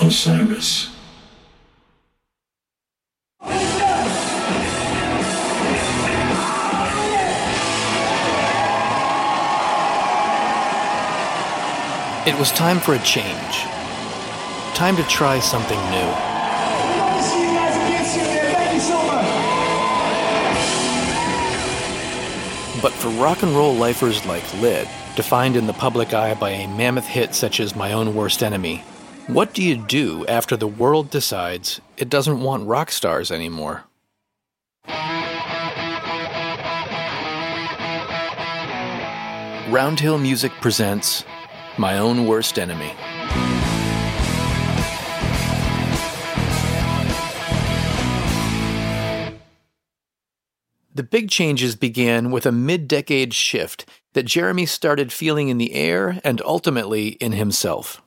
Osiris. 0.00 0.90
It 12.26 12.38
was 12.38 12.50
time 12.52 12.80
for 12.80 12.94
a 12.94 12.98
change. 13.00 13.64
Time 14.74 14.96
to 14.96 15.02
try 15.04 15.40
something 15.40 15.78
new. 15.90 16.35
But 22.86 22.94
for 22.94 23.08
rock 23.08 23.42
and 23.42 23.50
roll 23.50 23.74
lifers 23.74 24.24
like 24.26 24.44
Lit, 24.60 24.86
defined 25.16 25.56
in 25.56 25.66
the 25.66 25.72
public 25.72 26.14
eye 26.14 26.34
by 26.34 26.50
a 26.50 26.68
mammoth 26.68 27.08
hit 27.08 27.34
such 27.34 27.58
as 27.58 27.74
My 27.74 27.90
Own 27.90 28.14
Worst 28.14 28.44
Enemy, 28.44 28.76
what 29.26 29.52
do 29.52 29.60
you 29.60 29.76
do 29.76 30.24
after 30.26 30.56
the 30.56 30.68
world 30.68 31.10
decides 31.10 31.80
it 31.96 32.08
doesn't 32.08 32.40
want 32.40 32.68
rock 32.68 32.92
stars 32.92 33.32
anymore? 33.32 33.82
Roundhill 39.66 40.22
Music 40.22 40.52
presents 40.60 41.24
My 41.78 41.98
Own 41.98 42.28
Worst 42.28 42.56
Enemy. 42.56 42.92
The 50.96 51.02
big 51.02 51.28
changes 51.28 51.76
began 51.76 52.30
with 52.30 52.46
a 52.46 52.52
mid 52.52 52.88
decade 52.88 53.34
shift 53.34 53.84
that 54.14 54.22
Jeremy 54.22 54.64
started 54.64 55.12
feeling 55.12 55.50
in 55.50 55.58
the 55.58 55.74
air 55.74 56.22
and 56.24 56.40
ultimately 56.40 57.08
in 57.08 57.32
himself. 57.32 58.00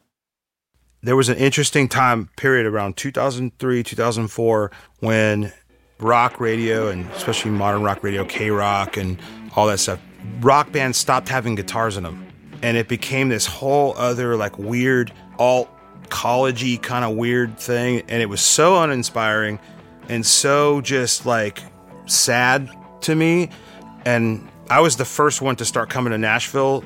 There 1.04 1.16
was 1.16 1.30
an 1.30 1.38
interesting 1.38 1.88
time 1.88 2.32
period 2.36 2.66
around 2.66 2.98
2003, 2.98 3.84
2004 3.84 4.72
when 5.02 5.54
rock 6.00 6.40
radio 6.40 6.88
and 6.88 7.08
especially 7.12 7.52
modern 7.52 7.84
rock 7.84 8.04
radio, 8.04 8.26
KROQ, 8.26 8.98
and 8.98 9.20
all 9.56 9.68
that 9.68 9.78
stuff, 9.78 10.00
rock 10.40 10.72
bands 10.72 10.98
stopped 10.98 11.30
having 11.30 11.54
guitars 11.54 11.96
in 11.96 12.02
them. 12.02 12.26
And 12.64 12.76
it 12.76 12.88
became 12.88 13.30
this 13.30 13.46
whole 13.46 13.96
other, 13.98 14.36
like, 14.36 14.58
weird, 14.58 15.14
alt 15.38 15.70
collegey 16.08 16.82
kind 16.82 17.06
of 17.06 17.16
weird 17.16 17.60
thing. 17.60 18.02
And 18.08 18.20
it 18.24 18.30
was 18.30 18.42
so 18.42 18.82
uninspiring 18.82 19.60
and 20.08 20.26
so 20.26 20.82
just 20.82 21.28
like 21.28 21.62
sad 22.08 22.68
to 23.02 23.16
me. 23.16 23.50
And 24.06 24.48
I 24.70 24.80
was 24.82 24.98
the 24.98 25.06
first 25.06 25.42
one 25.42 25.56
to 25.58 25.66
start 25.66 25.90
coming 25.90 26.12
to 26.12 26.18
Nashville, 26.18 26.84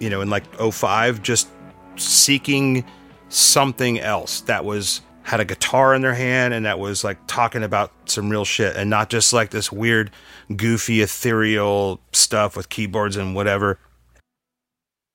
you 0.00 0.10
know, 0.10 0.20
in 0.20 0.30
like 0.30 0.44
05, 0.56 1.22
just 1.22 1.48
seeking 1.96 2.84
something 3.28 4.00
else 4.00 4.42
that 4.42 4.64
was 4.64 5.00
had 5.24 5.40
a 5.40 5.44
guitar 5.44 5.94
in 5.94 6.02
their 6.02 6.14
hand 6.14 6.52
and 6.52 6.66
that 6.66 6.78
was 6.78 7.04
like 7.04 7.18
talking 7.26 7.62
about 7.62 7.92
some 8.06 8.28
real 8.28 8.44
shit 8.44 8.76
and 8.76 8.90
not 8.90 9.08
just 9.08 9.32
like 9.32 9.50
this 9.50 9.70
weird, 9.70 10.10
goofy, 10.56 11.00
ethereal 11.00 12.00
stuff 12.12 12.56
with 12.56 12.68
keyboards 12.68 13.16
and 13.16 13.34
whatever. 13.34 13.78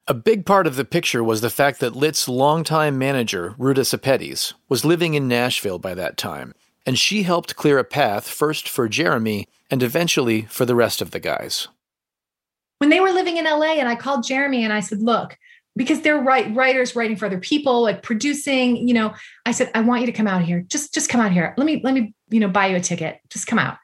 A 0.08 0.14
big 0.14 0.46
part 0.46 0.66
of 0.66 0.78
the 0.78 0.86
picture 0.86 1.22
was 1.22 1.42
the 1.42 1.50
fact 1.50 1.82
that 1.82 1.94
Lit's 1.94 2.30
longtime 2.30 2.98
manager, 2.98 3.56
Ruta 3.58 3.82
Sepetys, 3.82 4.54
was 4.70 4.86
living 4.86 5.16
in 5.16 5.28
Nashville 5.28 5.80
by 5.80 5.94
that 5.96 6.16
time, 6.16 6.54
and 6.88 6.98
she 6.98 7.24
helped 7.24 7.58
clear 7.58 7.78
a 7.78 7.84
path 7.84 8.30
first 8.30 8.70
for 8.70 8.88
Jeremy 8.88 9.50
and 9.70 9.84
eventually 9.84 10.44
for 10.44 10.66
the 10.66 10.74
rest 10.74 11.02
of 11.02 11.12
the 11.12 11.20
guys. 11.20 11.68
When 12.78 12.90
they 12.90 13.02
were 13.02 13.12
living 13.12 13.36
in 13.36 13.44
LA, 13.44 13.74
and 13.74 13.90
I 13.90 13.96
called 13.96 14.26
Jeremy 14.26 14.64
and 14.64 14.72
I 14.72 14.80
said, 14.80 15.02
Look, 15.02 15.38
because 15.76 16.02
they're 16.02 16.20
write, 16.20 16.56
writers 16.56 16.96
writing 16.96 17.18
for 17.18 17.26
other 17.26 17.40
people, 17.40 17.82
like 17.82 18.02
producing, 18.02 18.88
you 18.88 18.94
know, 18.94 19.14
I 19.46 19.52
said, 19.52 19.70
I 19.76 19.82
want 19.82 20.02
you 20.02 20.08
to 20.08 20.14
come 20.14 20.28
out 20.28 20.44
here. 20.44 20.62
Just, 20.62 20.94
just 20.94 21.10
come 21.10 21.20
out 21.20 21.32
here. 21.32 21.54
Let 21.58 21.66
me, 21.66 21.82
let 21.84 21.94
me, 21.94 22.16
you 22.30 22.40
know, 22.40 22.48
buy 22.48 22.68
you 22.68 22.78
a 22.78 22.80
ticket. 22.80 23.20
Just 23.30 23.48
come 23.48 23.60
out. 23.60 23.78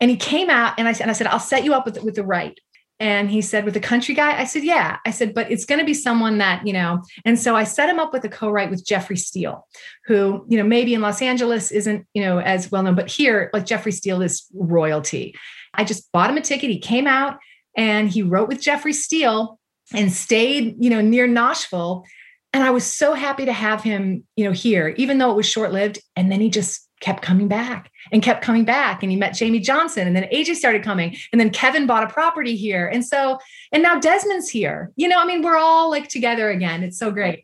And 0.00 0.10
he 0.10 0.16
came 0.16 0.50
out 0.50 0.74
and 0.78 0.88
I 0.88 0.92
said, 0.92 1.04
and 1.04 1.10
I 1.10 1.14
said, 1.14 1.28
I'll 1.28 1.40
set 1.40 1.64
you 1.64 1.74
up 1.74 1.86
with, 1.86 2.02
with 2.02 2.16
the 2.16 2.24
right. 2.24 2.58
And 3.00 3.30
he 3.30 3.40
said, 3.40 3.64
with 3.64 3.76
a 3.76 3.80
country 3.80 4.14
guy? 4.14 4.36
I 4.40 4.44
said, 4.44 4.64
yeah. 4.64 4.96
I 5.06 5.12
said, 5.12 5.32
but 5.32 5.50
it's 5.52 5.64
going 5.64 5.78
to 5.78 5.84
be 5.84 5.94
someone 5.94 6.38
that, 6.38 6.66
you 6.66 6.72
know, 6.72 7.02
and 7.24 7.38
so 7.38 7.54
I 7.54 7.62
set 7.62 7.88
him 7.88 8.00
up 8.00 8.12
with 8.12 8.24
a 8.24 8.28
co-write 8.28 8.70
with 8.70 8.84
Jeffrey 8.84 9.16
Steele, 9.16 9.66
who, 10.06 10.44
you 10.48 10.58
know, 10.58 10.64
maybe 10.64 10.94
in 10.94 11.00
Los 11.00 11.22
Angeles 11.22 11.70
isn't, 11.70 12.06
you 12.12 12.22
know, 12.22 12.40
as 12.40 12.72
well 12.72 12.82
known, 12.82 12.96
but 12.96 13.08
here, 13.08 13.50
like 13.52 13.66
Jeffrey 13.66 13.92
Steele 13.92 14.20
is 14.20 14.46
royalty. 14.52 15.36
I 15.74 15.84
just 15.84 16.10
bought 16.10 16.30
him 16.30 16.38
a 16.38 16.40
ticket. 16.40 16.70
He 16.70 16.80
came 16.80 17.06
out 17.06 17.38
and 17.76 18.08
he 18.08 18.22
wrote 18.22 18.48
with 18.48 18.60
Jeffrey 18.60 18.92
Steele 18.92 19.60
and 19.94 20.12
stayed, 20.12 20.74
you 20.80 20.90
know, 20.90 21.00
near 21.00 21.28
Nashville. 21.28 22.04
And 22.52 22.64
I 22.64 22.70
was 22.70 22.84
so 22.84 23.14
happy 23.14 23.44
to 23.44 23.52
have 23.52 23.82
him, 23.82 24.24
you 24.34 24.44
know, 24.44 24.52
here, 24.52 24.88
even 24.96 25.18
though 25.18 25.30
it 25.30 25.36
was 25.36 25.46
short-lived. 25.46 26.00
And 26.16 26.32
then 26.32 26.40
he 26.40 26.50
just 26.50 26.87
kept 27.00 27.22
coming 27.22 27.48
back 27.48 27.90
and 28.12 28.22
kept 28.22 28.42
coming 28.42 28.64
back. 28.64 29.02
And 29.02 29.10
he 29.10 29.16
met 29.16 29.32
Jamey 29.32 29.62
Johnson. 29.62 30.06
And 30.06 30.16
then 30.16 30.28
AJ 30.32 30.56
started 30.56 30.82
coming. 30.82 31.16
And 31.32 31.40
then 31.40 31.50
Kevin 31.50 31.86
bought 31.86 32.04
a 32.04 32.08
property 32.08 32.56
here. 32.56 32.86
And 32.86 33.04
so, 33.04 33.38
and 33.72 33.82
now 33.82 33.98
Desmond's 33.98 34.48
here. 34.48 34.92
You 34.96 35.08
know, 35.08 35.20
I 35.20 35.24
mean, 35.24 35.42
we're 35.42 35.58
all 35.58 35.90
like 35.90 36.08
together 36.08 36.50
again. 36.50 36.82
It's 36.82 36.98
so 36.98 37.10
great. 37.10 37.42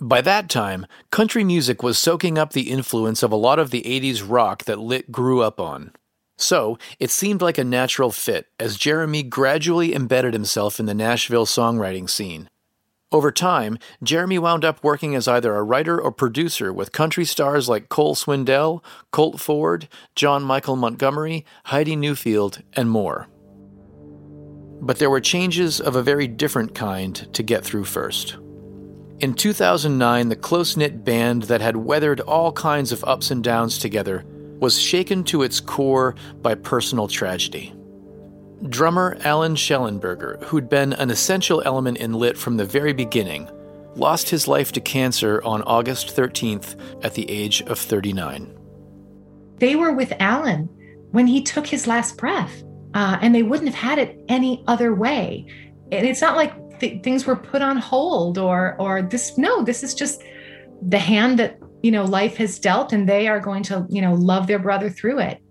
By 0.00 0.20
that 0.20 0.50
time, 0.50 0.86
country 1.10 1.42
music 1.42 1.82
was 1.82 1.98
soaking 1.98 2.36
up 2.36 2.52
the 2.52 2.70
influence 2.70 3.22
of 3.22 3.32
a 3.32 3.36
lot 3.36 3.58
of 3.58 3.70
the 3.70 3.82
80s 3.82 4.22
rock 4.26 4.64
that 4.64 4.78
Lit 4.78 5.10
grew 5.10 5.40
up 5.42 5.58
on. 5.58 5.92
So, 6.36 6.76
it 7.00 7.10
seemed 7.10 7.40
like 7.40 7.56
a 7.56 7.64
natural 7.64 8.10
fit 8.10 8.48
as 8.60 8.76
Jeremy 8.76 9.22
gradually 9.22 9.94
embedded 9.94 10.34
himself 10.34 10.78
in 10.78 10.84
the 10.84 10.92
Nashville 10.92 11.46
songwriting 11.46 12.10
scene. 12.10 12.50
Over 13.12 13.30
time, 13.30 13.78
Jeremy 14.02 14.38
wound 14.38 14.64
up 14.64 14.82
working 14.82 15.14
as 15.14 15.28
either 15.28 15.54
a 15.54 15.62
writer 15.62 16.00
or 16.00 16.10
producer 16.10 16.72
with 16.72 16.90
country 16.90 17.24
stars 17.24 17.68
like 17.68 17.88
Cole 17.88 18.16
Swindell, 18.16 18.82
Colt 19.12 19.40
Ford, 19.40 19.88
John 20.16 20.42
Michael 20.42 20.74
Montgomery, 20.74 21.44
Heidi 21.66 21.94
Newfield, 21.94 22.62
and 22.72 22.90
more. 22.90 23.28
But 24.80 24.98
there 24.98 25.08
were 25.08 25.20
changes 25.20 25.80
of 25.80 25.94
a 25.94 26.02
very 26.02 26.26
different 26.26 26.74
kind 26.74 27.32
to 27.32 27.42
get 27.44 27.64
through 27.64 27.84
first. 27.84 28.38
In 29.20 29.34
2009, 29.34 30.28
the 30.28 30.36
close 30.36 30.76
knit 30.76 31.04
band 31.04 31.44
that 31.44 31.60
had 31.60 31.76
weathered 31.76 32.20
all 32.20 32.50
kinds 32.52 32.90
of 32.90 33.04
ups 33.04 33.30
and 33.30 33.42
downs 33.42 33.78
together 33.78 34.24
was 34.58 34.80
shaken 34.80 35.22
to 35.24 35.42
its 35.42 35.60
core 35.60 36.16
by 36.42 36.56
personal 36.56 37.06
tragedy. 37.06 37.72
Drummer 38.64 39.18
Allen 39.20 39.54
Shellenberger, 39.54 40.42
who'd 40.44 40.68
been 40.68 40.94
an 40.94 41.10
essential 41.10 41.62
element 41.66 41.98
in 41.98 42.14
Lit 42.14 42.38
from 42.38 42.56
the 42.56 42.64
very 42.64 42.94
beginning, 42.94 43.50
lost 43.94 44.30
his 44.30 44.48
life 44.48 44.72
to 44.72 44.80
cancer 44.80 45.42
on 45.42 45.62
August 45.62 46.16
13th 46.16 46.74
at 47.04 47.12
the 47.12 47.30
age 47.30 47.60
of 47.62 47.78
39. 47.78 48.58
They 49.58 49.76
were 49.76 49.92
with 49.92 50.12
Allen 50.20 50.70
when 51.12 51.26
he 51.26 51.42
took 51.42 51.66
his 51.66 51.86
last 51.86 52.16
breath, 52.16 52.62
uh, 52.94 53.18
and 53.20 53.34
they 53.34 53.42
wouldn't 53.42 53.68
have 53.68 53.78
had 53.78 53.98
it 53.98 54.24
any 54.28 54.64
other 54.66 54.94
way. 54.94 55.46
And 55.92 56.06
it's 56.06 56.22
not 56.22 56.36
like 56.36 56.80
th- 56.80 57.02
things 57.02 57.26
were 57.26 57.36
put 57.36 57.60
on 57.60 57.76
hold 57.76 58.38
or 58.38 58.74
or 58.78 59.02
this. 59.02 59.36
No, 59.36 59.62
this 59.62 59.82
is 59.82 59.94
just 59.94 60.22
the 60.80 60.98
hand 60.98 61.38
that 61.38 61.58
you 61.82 61.90
know 61.90 62.04
life 62.04 62.36
has 62.36 62.58
dealt, 62.58 62.92
and 62.92 63.08
they 63.08 63.28
are 63.28 63.40
going 63.40 63.62
to 63.64 63.86
you 63.88 64.00
know 64.00 64.14
love 64.14 64.46
their 64.46 64.58
brother 64.58 64.88
through 64.90 65.20
it. 65.20 65.42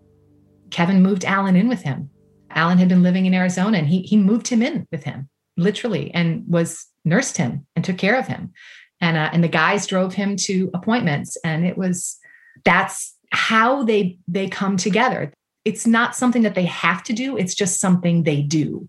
Kevin 0.72 1.02
moved 1.02 1.24
Allen 1.24 1.56
in 1.56 1.68
with 1.68 1.82
him 1.82 2.10
Allen 2.56 2.78
had 2.78 2.90
been 2.90 3.04
living 3.04 3.26
in 3.26 3.34
Arizona 3.34 3.78
and 3.78 3.88
he, 3.88 4.02
he 4.02 4.18
moved 4.18 4.48
him 4.48 4.62
in 4.62 4.88
with 4.92 5.04
him, 5.04 5.30
literally, 5.58 6.12
and 6.14 6.44
was 6.48 6.88
nursed 7.04 7.38
him 7.38 7.68
and 7.76 7.84
took 7.84 7.98
care 7.98 8.18
of 8.18 8.28
him. 8.28 8.54
And, 9.02 9.18
uh, 9.18 9.30
and 9.34 9.44
the 9.44 9.50
guys 9.50 9.86
drove 9.86 10.14
him 10.14 10.38
to 10.38 10.72
appointments. 10.74 11.38
And 11.44 11.66
it 11.66 11.78
was, 11.78 12.18
that's 12.64 13.14
how 13.32 13.84
they, 13.84 14.18
they 14.28 14.48
come 14.48 14.78
together. 14.78 15.34
It's 15.66 15.86
not 15.86 16.16
something 16.16 16.44
that 16.44 16.56
they 16.56 16.66
have 16.66 17.04
to 17.04 17.14
do. 17.14 17.36
It's 17.38 17.54
just 17.54 17.82
something 17.82 18.24
they 18.24 18.42
do. 18.42 18.88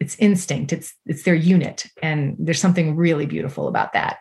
It's 0.00 0.16
instinct. 0.18 0.72
It's, 0.72 0.94
it's 1.06 1.22
their 1.22 1.34
unit. 1.34 1.86
And 2.02 2.36
there's 2.38 2.60
something 2.60 2.94
really 2.94 3.26
beautiful 3.26 3.68
about 3.68 3.94
that. 3.94 4.18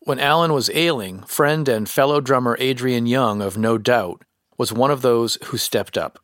When 0.00 0.18
Allen 0.18 0.52
was 0.52 0.70
ailing, 0.74 1.22
friend 1.22 1.68
and 1.68 1.88
fellow 1.88 2.20
drummer 2.20 2.56
Adrian 2.60 3.06
Young 3.06 3.40
of 3.40 3.56
No 3.56 3.78
Doubt 3.78 4.24
was 4.58 4.72
one 4.72 4.90
of 4.90 5.02
those 5.02 5.38
who 5.44 5.56
stepped 5.56 5.96
up 5.96 6.18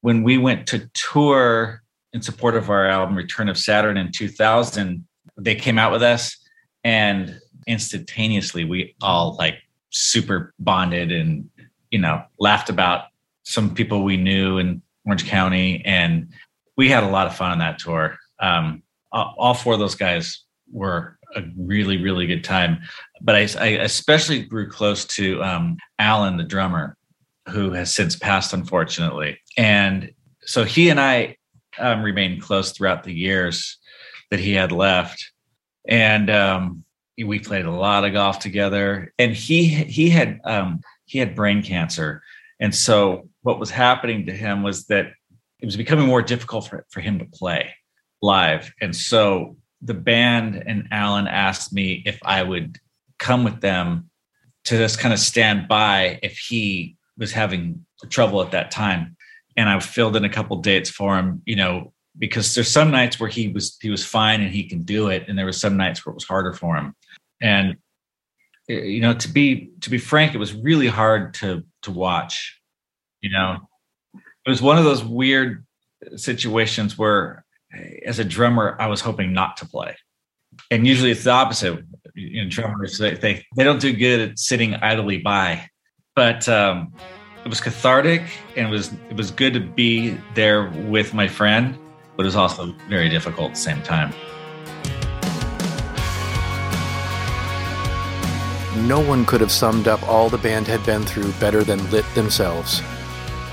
when 0.00 0.22
we 0.22 0.38
went 0.38 0.66
to 0.68 0.88
tour 0.94 1.82
in 2.12 2.22
support 2.22 2.56
of 2.56 2.70
our 2.70 2.86
album 2.86 3.16
Return 3.16 3.48
of 3.48 3.58
Saturn 3.58 3.96
in 3.96 4.10
2000, 4.12 5.06
they 5.36 5.54
came 5.54 5.78
out 5.78 5.92
with 5.92 6.02
us 6.02 6.36
and 6.84 7.38
instantaneously 7.66 8.64
we 8.64 8.94
all 9.02 9.36
like 9.36 9.56
super 9.90 10.54
bonded 10.58 11.12
and 11.12 11.48
you 11.90 11.98
know 11.98 12.22
laughed 12.38 12.70
about 12.70 13.04
some 13.42 13.74
people 13.74 14.02
we 14.02 14.16
knew 14.16 14.58
in 14.58 14.80
Orange 15.06 15.26
County 15.26 15.82
and 15.84 16.32
we 16.76 16.88
had 16.88 17.02
a 17.02 17.08
lot 17.08 17.26
of 17.26 17.36
fun 17.36 17.50
on 17.50 17.58
that 17.58 17.78
tour. 17.78 18.16
Um, 18.40 18.82
all 19.12 19.54
four 19.54 19.74
of 19.74 19.78
those 19.78 19.94
guys 19.94 20.44
were 20.72 21.18
a 21.36 21.42
really 21.56 21.96
really 21.96 22.26
good 22.26 22.44
time, 22.44 22.80
but 23.20 23.34
I, 23.34 23.48
I 23.58 23.66
especially 23.82 24.42
grew 24.42 24.68
close 24.68 25.04
to 25.06 25.42
um, 25.42 25.76
Allen, 25.98 26.36
the 26.36 26.44
drummer, 26.44 26.96
who 27.50 27.72
has 27.72 27.94
since 27.94 28.16
passed, 28.16 28.52
unfortunately. 28.52 29.38
And 29.56 30.12
so 30.42 30.64
he 30.64 30.88
and 30.88 31.00
I 31.00 31.36
um, 31.78 32.02
remained 32.02 32.42
close 32.42 32.72
throughout 32.72 33.04
the 33.04 33.14
years 33.14 33.78
that 34.30 34.40
he 34.40 34.52
had 34.54 34.72
left. 34.72 35.32
and 35.88 36.30
um, 36.30 36.84
we 37.24 37.38
played 37.38 37.64
a 37.64 37.70
lot 37.70 38.04
of 38.04 38.12
golf 38.12 38.38
together. 38.38 39.12
And 39.18 39.32
he 39.32 39.66
he 39.66 40.10
had 40.10 40.40
um, 40.44 40.80
he 41.04 41.18
had 41.18 41.34
brain 41.34 41.62
cancer, 41.62 42.22
and 42.60 42.74
so 42.74 43.28
what 43.42 43.58
was 43.58 43.70
happening 43.70 44.26
to 44.26 44.32
him 44.32 44.62
was 44.62 44.86
that 44.86 45.06
it 45.60 45.66
was 45.66 45.76
becoming 45.76 46.06
more 46.06 46.22
difficult 46.22 46.68
for, 46.68 46.86
for 46.90 47.00
him 47.00 47.18
to 47.18 47.24
play 47.26 47.74
live. 48.22 48.72
And 48.80 48.94
so 48.94 49.56
the 49.82 49.94
band 49.94 50.62
and 50.66 50.88
Allen 50.90 51.26
asked 51.26 51.72
me 51.72 52.02
if 52.06 52.18
I 52.22 52.42
would 52.42 52.78
come 53.18 53.44
with 53.44 53.60
them 53.60 54.10
to 54.64 54.76
just 54.76 54.98
kind 54.98 55.12
of 55.12 55.20
stand 55.20 55.68
by 55.68 56.18
if 56.22 56.38
he 56.38 56.96
was 57.20 57.30
having 57.32 57.86
trouble 58.08 58.42
at 58.42 58.50
that 58.50 58.72
time. 58.72 59.16
And 59.56 59.68
I 59.68 59.78
filled 59.78 60.16
in 60.16 60.24
a 60.24 60.28
couple 60.28 60.56
dates 60.56 60.90
for 60.90 61.16
him, 61.16 61.42
you 61.44 61.54
know, 61.54 61.92
because 62.18 62.54
there's 62.54 62.70
some 62.70 62.90
nights 62.90 63.20
where 63.20 63.28
he 63.28 63.48
was 63.48 63.78
he 63.80 63.90
was 63.90 64.04
fine 64.04 64.40
and 64.40 64.50
he 64.50 64.68
can 64.68 64.82
do 64.82 65.08
it, 65.08 65.26
and 65.28 65.38
there 65.38 65.46
was 65.46 65.60
some 65.60 65.76
nights 65.76 66.04
where 66.04 66.10
it 66.10 66.16
was 66.16 66.24
harder 66.24 66.52
for 66.52 66.76
him. 66.76 66.94
And 67.40 67.76
eh, 68.68 68.80
you 68.80 69.00
know, 69.00 69.14
to 69.14 69.28
be 69.28 69.70
to 69.82 69.90
be 69.90 69.98
frank, 69.98 70.34
it 70.34 70.38
was 70.38 70.52
really 70.52 70.88
hard 70.88 71.34
to 71.34 71.64
to 71.82 71.90
watch. 71.92 72.60
You 73.20 73.30
know, 73.30 73.58
it 74.14 74.50
was 74.50 74.62
one 74.62 74.78
of 74.78 74.84
those 74.84 75.04
weird 75.04 75.64
situations 76.16 76.98
where 76.98 77.44
as 78.04 78.18
a 78.18 78.24
drummer, 78.24 78.76
I 78.80 78.86
was 78.86 79.00
hoping 79.00 79.32
not 79.32 79.56
to 79.58 79.66
play. 79.66 79.96
And 80.70 80.86
usually 80.86 81.10
it's 81.10 81.24
the 81.24 81.30
opposite. 81.30 81.84
You 82.14 82.44
know, 82.44 82.50
drummers 82.50 82.98
they, 82.98 83.14
they, 83.14 83.46
they 83.56 83.64
don't 83.64 83.80
do 83.80 83.92
good 83.92 84.30
at 84.30 84.38
sitting 84.38 84.74
idly 84.74 85.18
by. 85.18 85.69
But 86.20 86.50
um, 86.50 86.92
it 87.46 87.48
was 87.48 87.62
cathartic 87.62 88.20
and 88.54 88.66
it 88.66 88.70
was 88.70 88.92
it 89.08 89.16
was 89.16 89.30
good 89.30 89.54
to 89.54 89.60
be 89.60 90.18
there 90.34 90.68
with 90.68 91.14
my 91.14 91.26
friend, 91.26 91.78
but 92.14 92.24
it 92.24 92.26
was 92.26 92.36
also 92.36 92.74
very 92.90 93.08
difficult 93.08 93.52
at 93.52 93.54
the 93.54 93.60
same 93.60 93.80
time. 93.80 94.12
No 98.86 99.00
one 99.00 99.24
could 99.24 99.40
have 99.40 99.50
summed 99.50 99.88
up 99.88 100.02
all 100.02 100.28
the 100.28 100.36
band 100.36 100.66
had 100.66 100.84
been 100.84 101.04
through 101.04 101.32
better 101.40 101.64
than 101.64 101.90
Lit 101.90 102.04
themselves, 102.14 102.82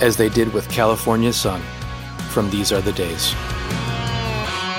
as 0.01 0.17
they 0.17 0.27
did 0.27 0.51
with 0.51 0.67
California 0.67 1.31
Sun 1.31 1.61
from 2.31 2.49
These 2.49 2.73
Are 2.73 2.81
the 2.81 2.91
Days 2.91 3.33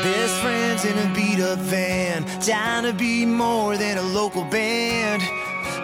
Best 0.02 0.34
friends 0.42 0.84
in 0.84 0.98
a 0.98 1.14
beat 1.14 1.40
up 1.40 1.58
van, 1.60 2.26
down 2.44 2.82
to 2.82 2.92
be 2.92 3.24
more 3.24 3.78
than 3.78 3.96
a 3.96 4.02
local 4.02 4.44
band. 4.44 5.22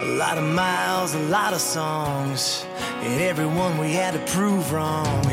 A 0.04 0.16
lot 0.16 0.36
of 0.36 0.44
miles, 0.44 1.14
a 1.14 1.18
lot 1.30 1.54
of 1.54 1.62
songs, 1.62 2.66
and 3.00 3.22
everyone 3.22 3.78
we 3.78 3.92
had 3.94 4.12
to 4.12 4.20
prove 4.32 4.70
wrong. 4.70 5.24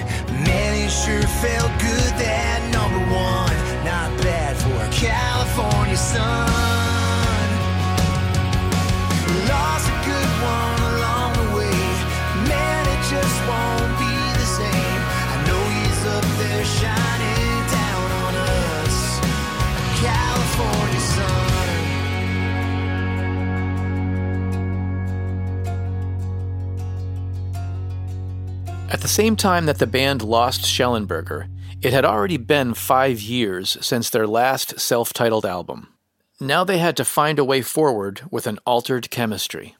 Man, 0.47 0.71
it 0.85 0.89
sure 0.89 1.21
felt 1.43 1.71
good 1.79 2.13
that 2.23 2.59
number 2.71 2.99
one, 3.13 3.53
not 3.83 4.09
bad 4.23 4.55
for 4.55 4.71
a 4.71 4.89
California 4.93 5.97
sun. 5.97 6.47
Lost 9.49 9.80
At 28.91 28.99
the 28.99 29.07
same 29.07 29.37
time 29.37 29.67
that 29.67 29.79
the 29.79 29.87
band 29.87 30.21
lost 30.21 30.63
Shellenberger, 30.63 31.47
it 31.81 31.93
had 31.93 32.03
already 32.03 32.35
been 32.35 32.73
five 32.73 33.21
years 33.21 33.77
since 33.79 34.09
their 34.09 34.27
last 34.27 34.81
self 34.81 35.13
titled 35.13 35.45
album. 35.45 35.93
Now 36.41 36.65
they 36.65 36.77
had 36.77 36.97
to 36.97 37.05
find 37.05 37.39
a 37.39 37.45
way 37.45 37.61
forward 37.61 38.23
with 38.29 38.47
an 38.47 38.59
altered 38.65 39.09
chemistry. 39.09 39.77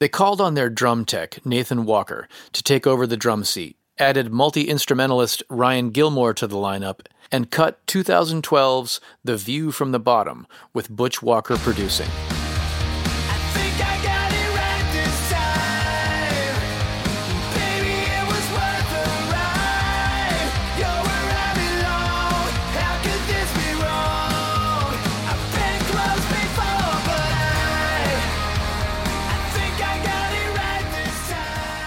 They 0.00 0.08
called 0.08 0.38
on 0.38 0.52
their 0.52 0.68
drum 0.68 1.06
tech, 1.06 1.44
Nathan 1.46 1.86
Walker, 1.86 2.28
to 2.52 2.62
take 2.62 2.86
over 2.86 3.06
the 3.06 3.16
drum 3.16 3.44
seat, 3.44 3.78
added 3.98 4.30
multi 4.30 4.68
instrumentalist 4.68 5.42
Ryan 5.48 5.88
Gilmore 5.88 6.34
to 6.34 6.46
the 6.46 6.56
lineup, 6.56 7.06
and 7.30 7.50
cut 7.50 7.86
2012's 7.86 9.00
The 9.24 9.38
View 9.38 9.72
from 9.72 9.92
the 9.92 9.98
Bottom 9.98 10.46
with 10.74 10.90
Butch 10.90 11.22
Walker 11.22 11.56
producing. 11.56 12.08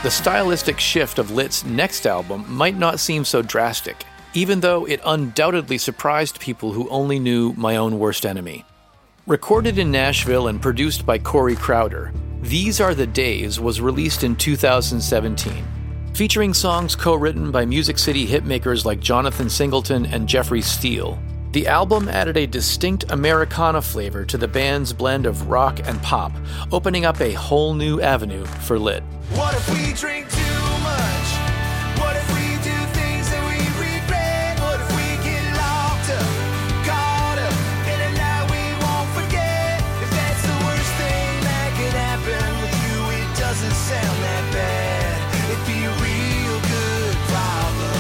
The 0.06 0.12
stylistic 0.12 0.80
shift 0.80 1.18
of 1.18 1.32
Lit's 1.32 1.66
next 1.66 2.06
album 2.06 2.46
might 2.48 2.78
not 2.78 3.00
seem 3.00 3.26
so 3.26 3.42
drastic, 3.42 4.06
even 4.36 4.60
though 4.60 4.86
it 4.86 5.02
undoubtedly 5.04 5.80
surprised 5.80 6.40
people 6.40 6.72
who 6.72 6.88
only 6.90 7.18
knew 7.18 7.54
My 7.54 7.78
Own 7.78 7.98
Worst 7.98 8.24
Enemy. 8.24 8.64
Recorded 9.26 9.80
in 9.80 9.90
Nashville 9.90 10.50
and 10.50 10.62
produced 10.62 11.08
by 11.08 11.18
Corey 11.18 11.56
Crowder, 11.56 12.14
These 12.44 12.80
Are 12.80 12.94
the 12.94 13.08
Days 13.08 13.60
was 13.60 13.82
released 13.82 14.24
in 14.24 14.36
2017. 14.36 15.66
Featuring 16.14 16.54
songs 16.54 16.96
co 16.96 17.16
written 17.16 17.50
by 17.50 17.66
Music 17.66 17.98
City 17.98 18.28
hitmakers 18.28 18.86
like 18.86 19.00
Jonathan 19.00 19.50
Singleton 19.50 20.06
and 20.06 20.30
Jeffrey 20.30 20.62
Steele, 20.62 21.18
the 21.56 21.68
album 21.68 22.10
added 22.10 22.36
a 22.36 22.46
distinct 22.46 23.10
Americana 23.14 23.82
flavor 23.82 24.26
to 24.26 24.38
the 24.38 24.46
band's 24.46 24.92
blend 24.92 25.26
of 25.26 25.48
rock 25.48 25.80
and 25.86 26.02
pop, 26.04 26.34
opening 26.74 27.06
up 27.06 27.22
a 27.22 27.32
whole 27.32 27.74
new 27.74 28.02
avenue 28.02 28.44
for 28.44 28.78
Lit. 28.78 29.02
What 29.36 29.56
if 29.56 29.64
we 29.70 29.94
drink 29.94 30.30
too 30.30 30.60
much? 30.84 31.28
What 31.96 32.12
if 32.20 32.28
we 32.36 32.60
do 32.60 32.76
things 32.92 33.32
that 33.32 33.40
we 33.48 33.56
regret? 33.80 34.60
What 34.60 34.84
if 34.84 34.92
we 35.00 35.08
get 35.24 35.48
locked 35.56 36.12
up, 36.12 36.28
caught 36.84 37.40
up 37.40 37.56
in 37.88 38.04
a 38.04 38.12
night 38.20 38.52
we 38.52 38.60
won't 38.84 39.08
forget? 39.16 39.80
If 40.04 40.12
that's 40.12 40.44
the 40.44 40.60
worst 40.60 40.92
thing 41.00 41.40
that 41.40 41.72
could 41.80 41.96
happen 41.96 42.52
with 42.68 42.76
you, 42.84 43.00
it 43.16 43.32
doesn't 43.40 43.78
sound 43.80 44.18
that 44.28 44.44
bad. 44.52 45.24
It'd 45.48 45.64
be 45.64 45.88
a 45.88 45.94
real 46.04 46.60
good 46.68 47.16
problem. 47.32 47.96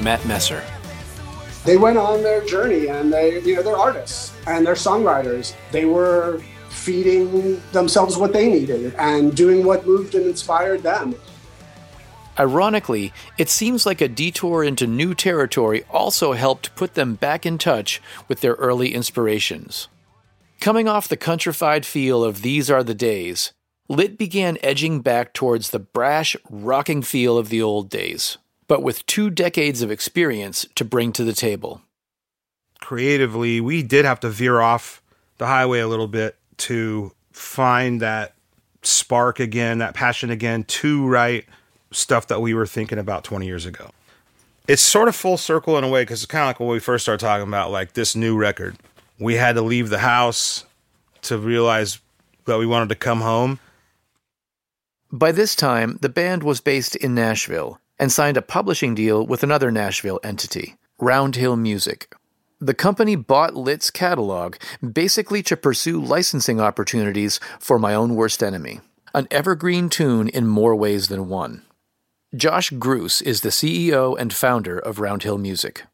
Matt 0.00 0.24
Messer. 0.24 0.64
They 1.64 1.76
went 1.78 1.96
on 1.96 2.22
their 2.22 2.44
journey 2.44 2.88
and 2.88 3.12
they, 3.12 3.40
you 3.40 3.56
know, 3.56 3.62
they're 3.62 3.76
artists 3.76 4.34
and 4.46 4.66
they're 4.66 4.74
songwriters. 4.74 5.54
They 5.70 5.86
were 5.86 6.42
feeding 6.68 7.62
themselves 7.72 8.16
what 8.18 8.32
they 8.32 8.48
needed 8.50 8.94
and 8.98 9.34
doing 9.34 9.64
what 9.64 9.86
moved 9.86 10.14
and 10.14 10.26
inspired 10.26 10.82
them. 10.82 11.14
Ironically, 12.38 13.12
it 13.38 13.48
seems 13.48 13.86
like 13.86 14.00
a 14.00 14.08
detour 14.08 14.64
into 14.64 14.86
new 14.86 15.14
territory 15.14 15.84
also 15.88 16.32
helped 16.32 16.74
put 16.74 16.94
them 16.94 17.14
back 17.14 17.46
in 17.46 17.58
touch 17.58 18.02
with 18.28 18.40
their 18.40 18.54
early 18.54 18.92
inspirations. 18.92 19.88
Coming 20.60 20.88
off 20.88 21.08
the 21.08 21.16
countrified 21.16 21.86
feel 21.86 22.24
of 22.24 22.42
These 22.42 22.70
Are 22.70 22.82
the 22.82 22.94
Days, 22.94 23.52
Lit 23.88 24.18
began 24.18 24.58
edging 24.62 25.00
back 25.00 25.32
towards 25.32 25.70
the 25.70 25.78
brash, 25.78 26.36
rocking 26.50 27.02
feel 27.02 27.38
of 27.38 27.50
the 27.50 27.62
old 27.62 27.88
days, 27.88 28.38
but 28.68 28.82
with 28.82 29.04
two 29.06 29.30
decades 29.30 29.82
of 29.82 29.90
experience 29.90 30.66
to 30.74 30.84
bring 30.84 31.12
to 31.12 31.24
the 31.24 31.32
table. 31.32 31.82
Creatively, 32.80 33.60
we 33.60 33.82
did 33.82 34.04
have 34.04 34.20
to 34.20 34.28
veer 34.28 34.60
off 34.60 35.02
the 35.38 35.46
highway 35.46 35.80
a 35.80 35.88
little 35.88 36.08
bit 36.08 36.36
to 36.56 37.12
find 37.32 38.00
that 38.00 38.34
spark 38.82 39.40
again, 39.40 39.78
that 39.78 39.94
passion 39.94 40.30
again 40.30 40.64
to 40.64 41.06
write 41.06 41.46
stuff 41.90 42.26
that 42.28 42.40
we 42.40 42.54
were 42.54 42.66
thinking 42.66 42.98
about 42.98 43.24
20 43.24 43.46
years 43.46 43.66
ago. 43.66 43.90
It's 44.66 44.82
sort 44.82 45.08
of 45.08 45.16
full 45.16 45.36
circle 45.36 45.76
in 45.76 45.84
a 45.84 45.88
way 45.88 46.02
because 46.02 46.22
it's 46.22 46.30
kind 46.30 46.42
of 46.42 46.48
like 46.48 46.60
when 46.60 46.68
we 46.68 46.80
first 46.80 47.04
started 47.04 47.24
talking 47.24 47.46
about 47.46 47.70
like 47.70 47.92
this 47.92 48.16
new 48.16 48.36
record. 48.36 48.76
We 49.18 49.34
had 49.34 49.54
to 49.54 49.62
leave 49.62 49.90
the 49.90 49.98
house 49.98 50.64
to 51.22 51.38
realize 51.38 52.00
that 52.46 52.58
we 52.58 52.66
wanted 52.66 52.88
to 52.90 52.94
come 52.94 53.20
home. 53.20 53.58
By 55.12 55.32
this 55.32 55.54
time, 55.54 55.98
the 56.00 56.08
band 56.08 56.42
was 56.42 56.60
based 56.60 56.96
in 56.96 57.14
Nashville 57.14 57.78
and 57.98 58.10
signed 58.10 58.36
a 58.36 58.42
publishing 58.42 58.94
deal 58.94 59.26
with 59.26 59.42
another 59.42 59.70
Nashville 59.70 60.20
entity, 60.22 60.76
Roundhill 61.00 61.58
Music. 61.58 62.14
The 62.60 62.74
company 62.74 63.16
bought 63.16 63.54
Lit's 63.54 63.90
catalog 63.90 64.56
basically 64.80 65.42
to 65.44 65.56
pursue 65.56 66.00
licensing 66.00 66.60
opportunities 66.60 67.40
for 67.58 67.78
My 67.78 67.94
Own 67.94 68.14
Worst 68.14 68.42
Enemy, 68.42 68.80
an 69.12 69.26
evergreen 69.30 69.88
tune 69.88 70.28
in 70.28 70.46
more 70.46 70.74
ways 70.74 71.08
than 71.08 71.28
one. 71.28 71.62
Josh 72.34 72.70
Gruss 72.70 73.22
is 73.22 73.42
the 73.42 73.50
CEO 73.50 74.18
and 74.18 74.32
founder 74.32 74.78
of 74.78 74.96
Roundhill 74.96 75.40
Music. 75.40 75.84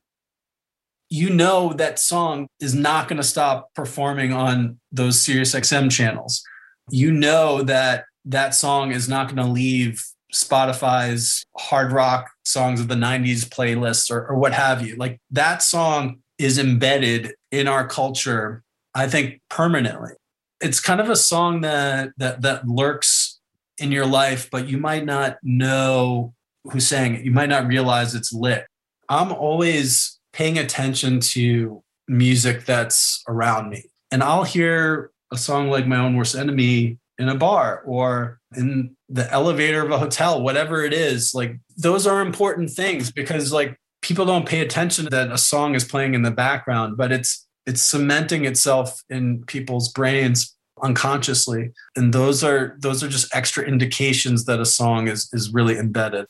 You 1.08 1.28
know 1.28 1.72
that 1.72 1.98
song 1.98 2.46
is 2.60 2.74
not 2.74 3.08
going 3.08 3.16
to 3.16 3.26
stop 3.26 3.74
performing 3.74 4.32
on 4.32 4.78
those 4.92 5.18
SiriusXM 5.18 5.90
channels. 5.90 6.42
You 6.88 7.10
know 7.10 7.62
that 7.62 8.04
that 8.24 8.54
song 8.54 8.92
is 8.92 9.08
not 9.08 9.26
going 9.26 9.44
to 9.44 9.52
leave 9.52 10.04
Spotify's 10.32 11.44
hard 11.56 11.92
rock 11.92 12.30
songs 12.44 12.80
of 12.80 12.88
the 12.88 12.94
90s 12.94 13.48
playlists 13.48 14.10
or, 14.10 14.26
or 14.26 14.36
what 14.36 14.52
have 14.52 14.86
you. 14.86 14.96
Like 14.96 15.20
that 15.30 15.62
song 15.62 16.20
is 16.38 16.58
embedded 16.58 17.34
in 17.50 17.68
our 17.68 17.86
culture, 17.86 18.62
I 18.94 19.08
think 19.08 19.40
permanently. 19.48 20.12
It's 20.60 20.80
kind 20.80 21.00
of 21.00 21.08
a 21.08 21.16
song 21.16 21.62
that 21.62 22.10
that 22.18 22.42
that 22.42 22.68
lurks 22.68 23.40
in 23.78 23.92
your 23.92 24.06
life, 24.06 24.50
but 24.50 24.68
you 24.68 24.78
might 24.78 25.04
not 25.04 25.38
know 25.42 26.34
who 26.64 26.80
sang 26.80 27.14
it. 27.14 27.24
You 27.24 27.30
might 27.30 27.48
not 27.48 27.66
realize 27.66 28.14
it's 28.14 28.32
lit. 28.32 28.66
I'm 29.08 29.32
always 29.32 30.18
paying 30.32 30.58
attention 30.58 31.20
to 31.20 31.82
music 32.06 32.64
that's 32.64 33.22
around 33.26 33.70
me. 33.70 33.84
And 34.10 34.22
I'll 34.22 34.44
hear 34.44 35.10
a 35.32 35.38
song 35.38 35.70
like 35.70 35.86
My 35.86 35.96
Own 35.96 36.16
Worst 36.16 36.34
Enemy 36.34 36.98
in 37.18 37.28
a 37.28 37.34
bar 37.34 37.82
or 37.86 38.40
in 38.56 38.96
the 39.10 39.30
elevator 39.32 39.84
of 39.84 39.90
a 39.90 39.98
hotel, 39.98 40.40
whatever 40.40 40.84
it 40.84 40.92
is. 40.92 41.34
Like 41.34 41.58
those 41.76 42.06
are 42.06 42.20
important 42.20 42.70
things 42.70 43.10
because 43.10 43.52
like 43.52 43.76
people 44.02 44.24
don't 44.24 44.48
pay 44.48 44.60
attention 44.60 45.08
that 45.10 45.32
a 45.32 45.38
song 45.38 45.74
is 45.74 45.84
playing 45.84 46.14
in 46.14 46.22
the 46.22 46.30
background, 46.30 46.96
but 46.96 47.10
it's 47.12 47.46
it's 47.66 47.82
cementing 47.82 48.44
itself 48.46 49.02
in 49.10 49.44
people's 49.44 49.92
brains 49.92 50.56
unconsciously. 50.82 51.72
And 51.96 52.14
those 52.14 52.42
are 52.44 52.76
those 52.78 53.02
are 53.02 53.08
just 53.08 53.34
extra 53.34 53.64
indications 53.64 54.44
that 54.44 54.60
a 54.60 54.66
song 54.66 55.08
is 55.08 55.28
is 55.32 55.52
really 55.52 55.76
embedded. 55.76 56.26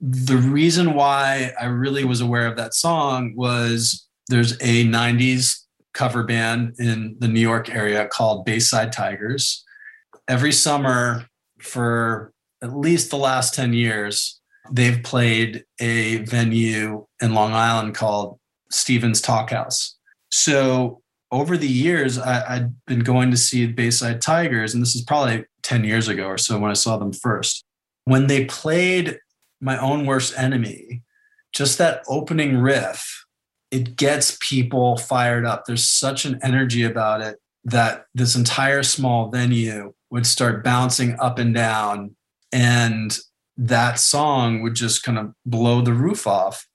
The 0.00 0.36
reason 0.36 0.94
why 0.94 1.52
I 1.60 1.66
really 1.66 2.04
was 2.04 2.20
aware 2.20 2.46
of 2.46 2.56
that 2.56 2.74
song 2.74 3.34
was 3.34 4.06
there's 4.28 4.52
a 4.60 4.84
90s 4.84 5.60
cover 5.92 6.22
band 6.22 6.76
in 6.78 7.16
the 7.18 7.28
New 7.28 7.40
York 7.40 7.68
area 7.68 8.06
called 8.06 8.44
Bayside 8.44 8.92
Tigers. 8.92 9.64
Every 10.28 10.52
summer 10.52 11.26
for 11.60 12.32
at 12.62 12.76
least 12.76 13.10
the 13.10 13.16
last 13.16 13.54
10 13.54 13.72
years, 13.72 14.40
they've 14.70 15.02
played 15.02 15.64
a 15.80 16.18
venue 16.18 17.06
in 17.20 17.34
Long 17.34 17.52
Island 17.52 17.94
called 17.94 18.38
Stephen's 18.70 19.22
Talkhouse. 19.22 19.92
So 20.32 21.02
over 21.30 21.56
the 21.56 21.68
years, 21.68 22.18
I, 22.18 22.54
had 22.54 22.76
been 22.86 23.00
going 23.00 23.30
to 23.30 23.36
see 23.36 23.66
Bayside 23.66 24.20
Tigers, 24.20 24.74
and 24.74 24.82
this 24.82 24.94
is 24.94 25.02
probably 25.02 25.44
10 25.62 25.84
years 25.84 26.08
ago 26.08 26.24
or 26.24 26.38
so 26.38 26.58
when 26.58 26.70
I 26.70 26.74
saw 26.74 26.96
them 26.96 27.12
first. 27.12 27.64
When 28.04 28.26
they 28.26 28.44
played 28.46 29.18
My 29.60 29.78
Own 29.78 30.06
Worst 30.06 30.36
Enemy, 30.36 31.02
just 31.52 31.78
that 31.78 32.02
opening 32.08 32.58
riff, 32.58 33.24
it 33.70 33.96
gets 33.96 34.36
people 34.40 34.96
fired 34.96 35.44
up. 35.44 35.64
There's 35.64 35.88
such 35.88 36.24
an 36.24 36.40
energy 36.42 36.82
about 36.82 37.20
it 37.20 37.38
that 37.64 38.06
this 38.14 38.34
entire 38.34 38.82
small 38.82 39.30
venue 39.30 39.92
would 40.10 40.26
start 40.26 40.64
bouncing 40.64 41.18
up 41.20 41.38
and 41.38 41.54
down. 41.54 42.14
And 42.52 43.16
that 43.56 43.98
song 43.98 44.62
would 44.62 44.74
just 44.74 45.02
kind 45.02 45.18
of 45.18 45.32
blow 45.46 45.80
the 45.80 45.92
roof 45.92 46.26
off. 46.26 46.66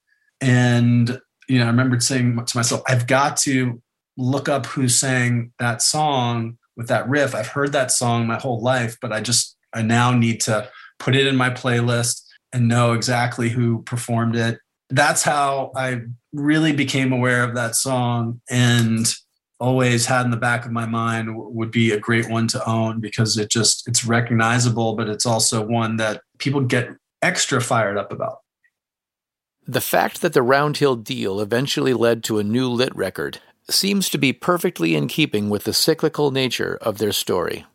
And, 0.41 1.19
you 1.47 1.59
know, 1.59 1.65
I 1.65 1.69
remembered 1.69 2.03
saying 2.03 2.43
to 2.45 2.57
myself, 2.57 2.81
I've 2.87 3.07
got 3.07 3.37
to 3.37 3.81
look 4.17 4.47
up 4.47 4.65
who 4.65 4.87
sang 4.87 5.51
that 5.59 5.81
song 5.81 6.57
with 6.77 6.87
that 6.87 7.07
riff. 7.09 7.35
I've 7.35 7.47
heard 7.47 7.71
that 7.73 7.91
song 7.91 8.27
my 8.27 8.37
whole 8.37 8.61
life, 8.61 8.97
but 9.01 9.11
I 9.11 9.21
just, 9.21 9.57
I 9.73 9.81
now 9.81 10.13
need 10.13 10.41
to 10.41 10.69
put 10.99 11.15
it 11.15 11.27
in 11.27 11.35
my 11.35 11.49
playlist 11.49 12.21
and 12.53 12.67
know 12.67 12.93
exactly 12.93 13.49
who 13.49 13.83
performed 13.83 14.35
it. 14.35 14.59
That's 14.89 15.23
how 15.23 15.71
I 15.75 16.01
really 16.31 16.71
became 16.71 17.11
aware 17.11 17.43
of 17.43 17.55
that 17.55 17.75
song 17.75 18.41
and 18.49 19.13
always 19.59 20.05
had 20.05 20.25
in 20.25 20.31
the 20.31 20.37
back 20.37 20.65
of 20.65 20.71
my 20.71 20.85
mind 20.85 21.29
would 21.33 21.71
be 21.71 21.91
a 21.91 21.99
great 21.99 22.29
one 22.29 22.47
to 22.49 22.69
own 22.69 22.99
because 22.99 23.37
it 23.37 23.49
just 23.49 23.87
it's 23.87 24.05
recognizable 24.05 24.95
but 24.95 25.07
it's 25.07 25.25
also 25.25 25.65
one 25.65 25.97
that 25.97 26.21
people 26.39 26.61
get 26.61 26.89
extra 27.21 27.61
fired 27.61 27.97
up 27.97 28.11
about. 28.11 28.39
The 29.67 29.81
fact 29.81 30.21
that 30.21 30.33
the 30.33 30.43
roundhill 30.43 31.03
deal 31.03 31.39
eventually 31.39 31.93
led 31.93 32.23
to 32.25 32.37
a 32.37 32.43
new 32.43 32.69
lit 32.69 32.95
record 32.95 33.39
seems 33.69 34.09
to 34.09 34.19
be 34.19 34.31
perfectly 34.31 34.93
in 34.95 35.07
keeping 35.07 35.49
with 35.49 35.63
the 35.63 35.73
cyclical 35.73 36.29
nature 36.29 36.77
of 36.81 36.99
their 36.99 37.11
story. 37.11 37.65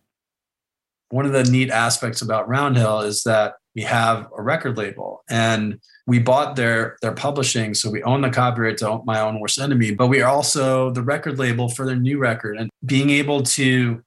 One 1.08 1.26
of 1.26 1.32
the 1.32 1.42
neat 1.42 1.70
aspects 1.70 2.22
about 2.22 2.48
roundhill 2.48 3.04
is 3.04 3.24
that 3.24 3.54
we 3.74 3.82
have 3.82 4.26
a 4.36 4.42
record 4.42 4.76
label. 4.76 5.22
And 5.28 5.80
we 6.06 6.18
bought 6.18 6.56
their 6.56 6.96
their 7.02 7.12
publishing. 7.12 7.74
So 7.74 7.90
we 7.90 8.02
own 8.02 8.22
the 8.22 8.30
copyright 8.30 8.78
to 8.78 9.00
my 9.04 9.20
own 9.20 9.40
worst 9.40 9.58
enemy 9.58 9.92
but 9.92 10.08
we 10.08 10.22
are 10.22 10.30
also 10.30 10.90
the 10.90 11.02
record 11.02 11.38
label 11.38 11.68
for 11.68 11.86
their 11.86 11.96
new 11.96 12.18
record. 12.18 12.56
And 12.56 12.70
being 12.84 13.10
able 13.10 13.42
to 13.42 14.02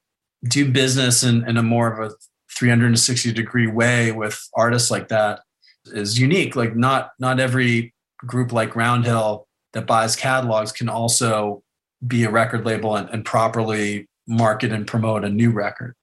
do 0.46 0.70
business 0.70 1.22
in, 1.22 1.48
in 1.48 1.56
a 1.56 1.62
more 1.62 1.90
of 1.90 2.10
a 2.10 2.14
360 2.56 3.32
degree 3.32 3.66
way 3.66 4.12
with 4.12 4.38
artists 4.54 4.90
like 4.90 5.08
that 5.08 5.40
is 5.86 6.18
unique. 6.18 6.56
Like 6.56 6.76
not 6.76 7.10
not 7.18 7.40
every 7.40 7.94
group 8.18 8.52
like 8.52 8.72
roundhill 8.72 9.44
that 9.72 9.86
buys 9.86 10.16
catalogs 10.16 10.72
can 10.72 10.88
also 10.88 11.62
be 12.06 12.24
a 12.24 12.30
record 12.30 12.64
label 12.64 12.96
and, 12.96 13.08
and 13.10 13.24
properly 13.24 14.08
market 14.26 14.72
and 14.72 14.86
promote 14.86 15.24
a 15.24 15.28
new 15.28 15.50
record. 15.50 15.94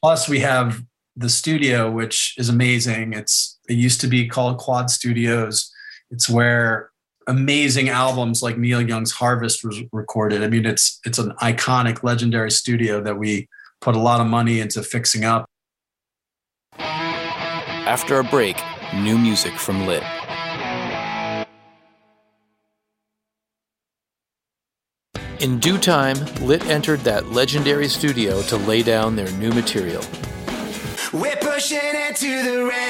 Plus 0.00 0.28
we 0.28 0.40
have 0.40 0.82
the 1.16 1.28
studio, 1.28 1.90
which 1.90 2.34
is 2.38 2.48
amazing. 2.48 3.12
It's 3.12 3.58
it 3.68 3.74
used 3.74 4.00
to 4.02 4.06
be 4.06 4.28
called 4.28 4.58
Quad 4.58 4.90
Studios. 4.90 5.70
It's 6.10 6.28
where 6.28 6.90
amazing 7.26 7.88
albums 7.88 8.42
like 8.42 8.58
Neil 8.58 8.80
Young's 8.80 9.12
Harvest 9.12 9.64
was 9.64 9.80
recorded. 9.92 10.42
I 10.42 10.48
mean, 10.48 10.66
it's 10.66 11.00
it's 11.04 11.18
an 11.18 11.32
iconic, 11.42 12.02
legendary 12.02 12.50
studio 12.50 13.00
that 13.02 13.18
we 13.18 13.48
put 13.80 13.94
a 13.94 14.00
lot 14.00 14.20
of 14.20 14.26
money 14.26 14.60
into 14.60 14.82
fixing 14.82 15.24
up. 15.24 15.46
After 16.78 18.18
a 18.18 18.24
break, 18.24 18.56
new 18.94 19.18
music 19.18 19.54
from 19.54 19.86
Lit. 19.86 20.02
In 25.40 25.58
due 25.58 25.76
time, 25.76 26.16
Lit 26.40 26.64
entered 26.66 27.00
that 27.00 27.32
legendary 27.32 27.88
studio 27.88 28.42
to 28.42 28.56
lay 28.58 28.84
down 28.84 29.16
their 29.16 29.30
new 29.32 29.50
material. 29.50 30.04
We're 31.12 31.36
pushing 31.36 31.78
it 31.82 32.16
to 32.16 32.42
the 32.42 32.64
rain. 32.64 32.88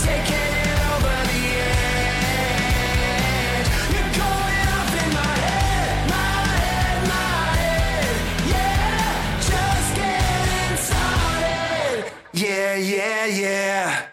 Taking 0.00 0.52
it 0.56 0.80
over 0.88 1.16
the 1.28 1.44
edge. 1.60 3.68
You're 3.92 4.12
going 4.16 4.68
off 4.72 4.92
in 5.04 5.10
my 5.12 5.36
head, 5.36 6.08
my 6.08 6.32
head, 6.56 7.08
my 7.08 7.56
head. 7.58 8.16
Yeah, 8.48 9.40
just 9.52 9.96
getting 9.96 10.76
started. 10.78 12.12
Yeah, 12.32 12.76
yeah, 12.76 13.26
yeah. 13.26 14.06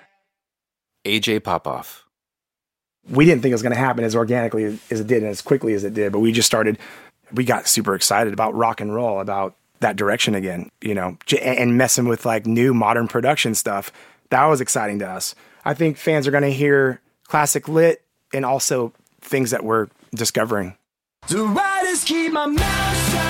AJ 1.06 1.44
Popoff. 1.44 2.04
we 3.10 3.24
didn't 3.24 3.42
think 3.42 3.52
it 3.52 3.56
was 3.56 3.62
going 3.62 3.74
to 3.74 3.80
happen 3.80 4.04
as 4.04 4.18
organically 4.18 4.78
as 4.92 5.00
it 5.00 5.08
did 5.08 5.24
and 5.24 5.32
as 5.32 5.42
quickly 5.42 5.74
as 5.74 5.86
it 5.86 5.94
did. 5.94 6.12
But 6.12 6.20
we 6.20 6.34
just 6.34 6.48
started, 6.48 6.78
we 7.32 7.46
got 7.46 7.70
super 7.70 7.96
excited 7.96 8.34
about 8.34 8.54
rock 8.54 8.82
and 8.82 8.94
roll, 8.94 9.22
about 9.22 9.56
that 9.80 9.96
direction 9.96 10.36
again, 10.36 10.72
you 10.82 10.94
know, 10.94 11.18
and 11.42 11.78
messing 11.78 12.08
with 12.08 12.26
like 12.26 12.46
new 12.46 12.74
modern 12.74 13.08
production 13.08 13.56
stuff. 13.56 13.92
That 14.30 14.46
was 14.46 14.62
exciting 14.62 15.00
to 15.00 15.10
us. 15.10 15.36
I 15.64 15.74
think 15.74 15.98
fans 15.98 16.28
are 16.28 16.32
going 16.32 16.44
to 16.44 16.52
hear 16.52 17.02
classic 17.28 17.68
lit 17.68 18.04
and 18.34 18.46
also 18.46 18.94
things 19.22 19.52
that 19.52 19.64
we're 19.64 19.88
discovering. 20.14 20.78
The 21.28 21.44
riders 21.44 22.04
keep 22.04 22.32
my 22.32 22.46
mouth 22.46 23.12
shut. 23.12 23.25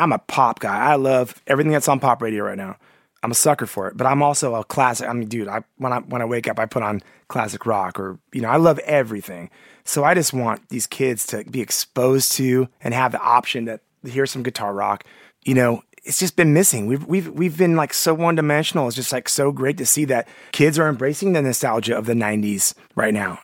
I'm 0.00 0.12
a 0.12 0.18
pop 0.18 0.60
guy. 0.60 0.78
I 0.78 0.94
love 0.94 1.40
everything 1.46 1.72
that's 1.72 1.88
on 1.88 2.00
pop 2.00 2.22
radio 2.22 2.44
right 2.44 2.56
now. 2.56 2.76
I'm 3.22 3.32
a 3.32 3.34
sucker 3.34 3.66
for 3.66 3.86
it, 3.88 3.98
but 3.98 4.06
I'm 4.06 4.22
also 4.22 4.54
a 4.54 4.64
classic. 4.64 5.06
I 5.06 5.12
mean, 5.12 5.28
dude, 5.28 5.46
I 5.46 5.62
when 5.76 5.92
I 5.92 5.98
when 5.98 6.22
I 6.22 6.24
wake 6.24 6.48
up, 6.48 6.58
I 6.58 6.64
put 6.64 6.82
on 6.82 7.02
classic 7.28 7.66
rock, 7.66 8.00
or 8.00 8.18
you 8.32 8.40
know, 8.40 8.48
I 8.48 8.56
love 8.56 8.78
everything. 8.80 9.50
So 9.84 10.04
I 10.04 10.14
just 10.14 10.32
want 10.32 10.68
these 10.70 10.86
kids 10.86 11.26
to 11.28 11.44
be 11.44 11.60
exposed 11.60 12.32
to 12.32 12.68
and 12.80 12.94
have 12.94 13.12
the 13.12 13.20
option 13.20 13.66
to 13.66 13.78
hear 14.08 14.24
some 14.24 14.42
guitar 14.42 14.72
rock. 14.72 15.04
You 15.44 15.54
know, 15.54 15.82
it's 16.02 16.18
just 16.18 16.34
been 16.34 16.54
missing. 16.54 16.86
We've 16.86 17.04
we've 17.06 17.28
we've 17.28 17.58
been 17.58 17.76
like 17.76 17.92
so 17.92 18.14
one 18.14 18.36
dimensional. 18.36 18.86
It's 18.86 18.96
just 18.96 19.12
like 19.12 19.28
so 19.28 19.52
great 19.52 19.76
to 19.78 19.86
see 19.86 20.06
that 20.06 20.26
kids 20.52 20.78
are 20.78 20.88
embracing 20.88 21.34
the 21.34 21.42
nostalgia 21.42 21.98
of 21.98 22.06
the 22.06 22.14
'90s 22.14 22.72
right 22.94 23.12
now. 23.12 23.40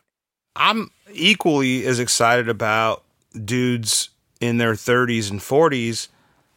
I'm 0.55 0.89
equally 1.13 1.85
as 1.85 1.99
excited 1.99 2.49
about 2.49 3.03
dudes 3.45 4.09
in 4.39 4.57
their 4.57 4.73
30s 4.73 5.31
and 5.31 5.39
40s 5.39 6.07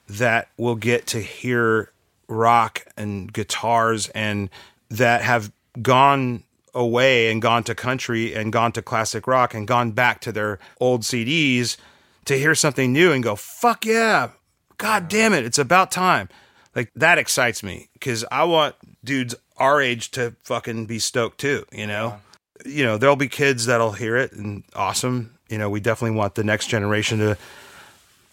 that 0.08 0.48
will 0.56 0.76
get 0.76 1.06
to 1.08 1.20
hear 1.20 1.90
rock 2.28 2.86
and 2.96 3.32
guitars 3.32 4.08
and 4.08 4.50
that 4.88 5.22
have 5.22 5.52
gone 5.80 6.42
away 6.74 7.30
and 7.30 7.42
gone 7.42 7.64
to 7.64 7.74
country 7.74 8.34
and 8.34 8.52
gone 8.52 8.72
to 8.72 8.82
classic 8.82 9.26
rock 9.26 9.54
and 9.54 9.66
gone 9.66 9.90
back 9.92 10.20
to 10.20 10.32
their 10.32 10.58
old 10.80 11.02
CDs 11.02 11.76
to 12.24 12.38
hear 12.38 12.54
something 12.54 12.92
new 12.92 13.12
and 13.12 13.24
go, 13.24 13.34
fuck 13.36 13.84
yeah, 13.84 14.30
god 14.78 15.08
damn 15.08 15.32
it, 15.32 15.44
it's 15.44 15.58
about 15.58 15.90
time. 15.90 16.28
Like 16.74 16.90
that 16.94 17.18
excites 17.18 17.62
me 17.62 17.88
because 17.94 18.24
I 18.30 18.44
want 18.44 18.76
dudes 19.04 19.34
our 19.56 19.80
age 19.80 20.10
to 20.12 20.34
fucking 20.44 20.86
be 20.86 20.98
stoked 20.98 21.38
too. 21.38 21.64
You 21.72 21.86
know, 21.86 22.20
you 22.64 22.84
know 22.84 22.98
there'll 22.98 23.16
be 23.16 23.28
kids 23.28 23.66
that'll 23.66 23.92
hear 23.92 24.16
it 24.16 24.32
and 24.32 24.64
awesome. 24.74 25.36
You 25.48 25.58
know, 25.58 25.68
we 25.70 25.80
definitely 25.80 26.16
want 26.16 26.34
the 26.34 26.44
next 26.44 26.66
generation 26.68 27.18
to 27.18 27.38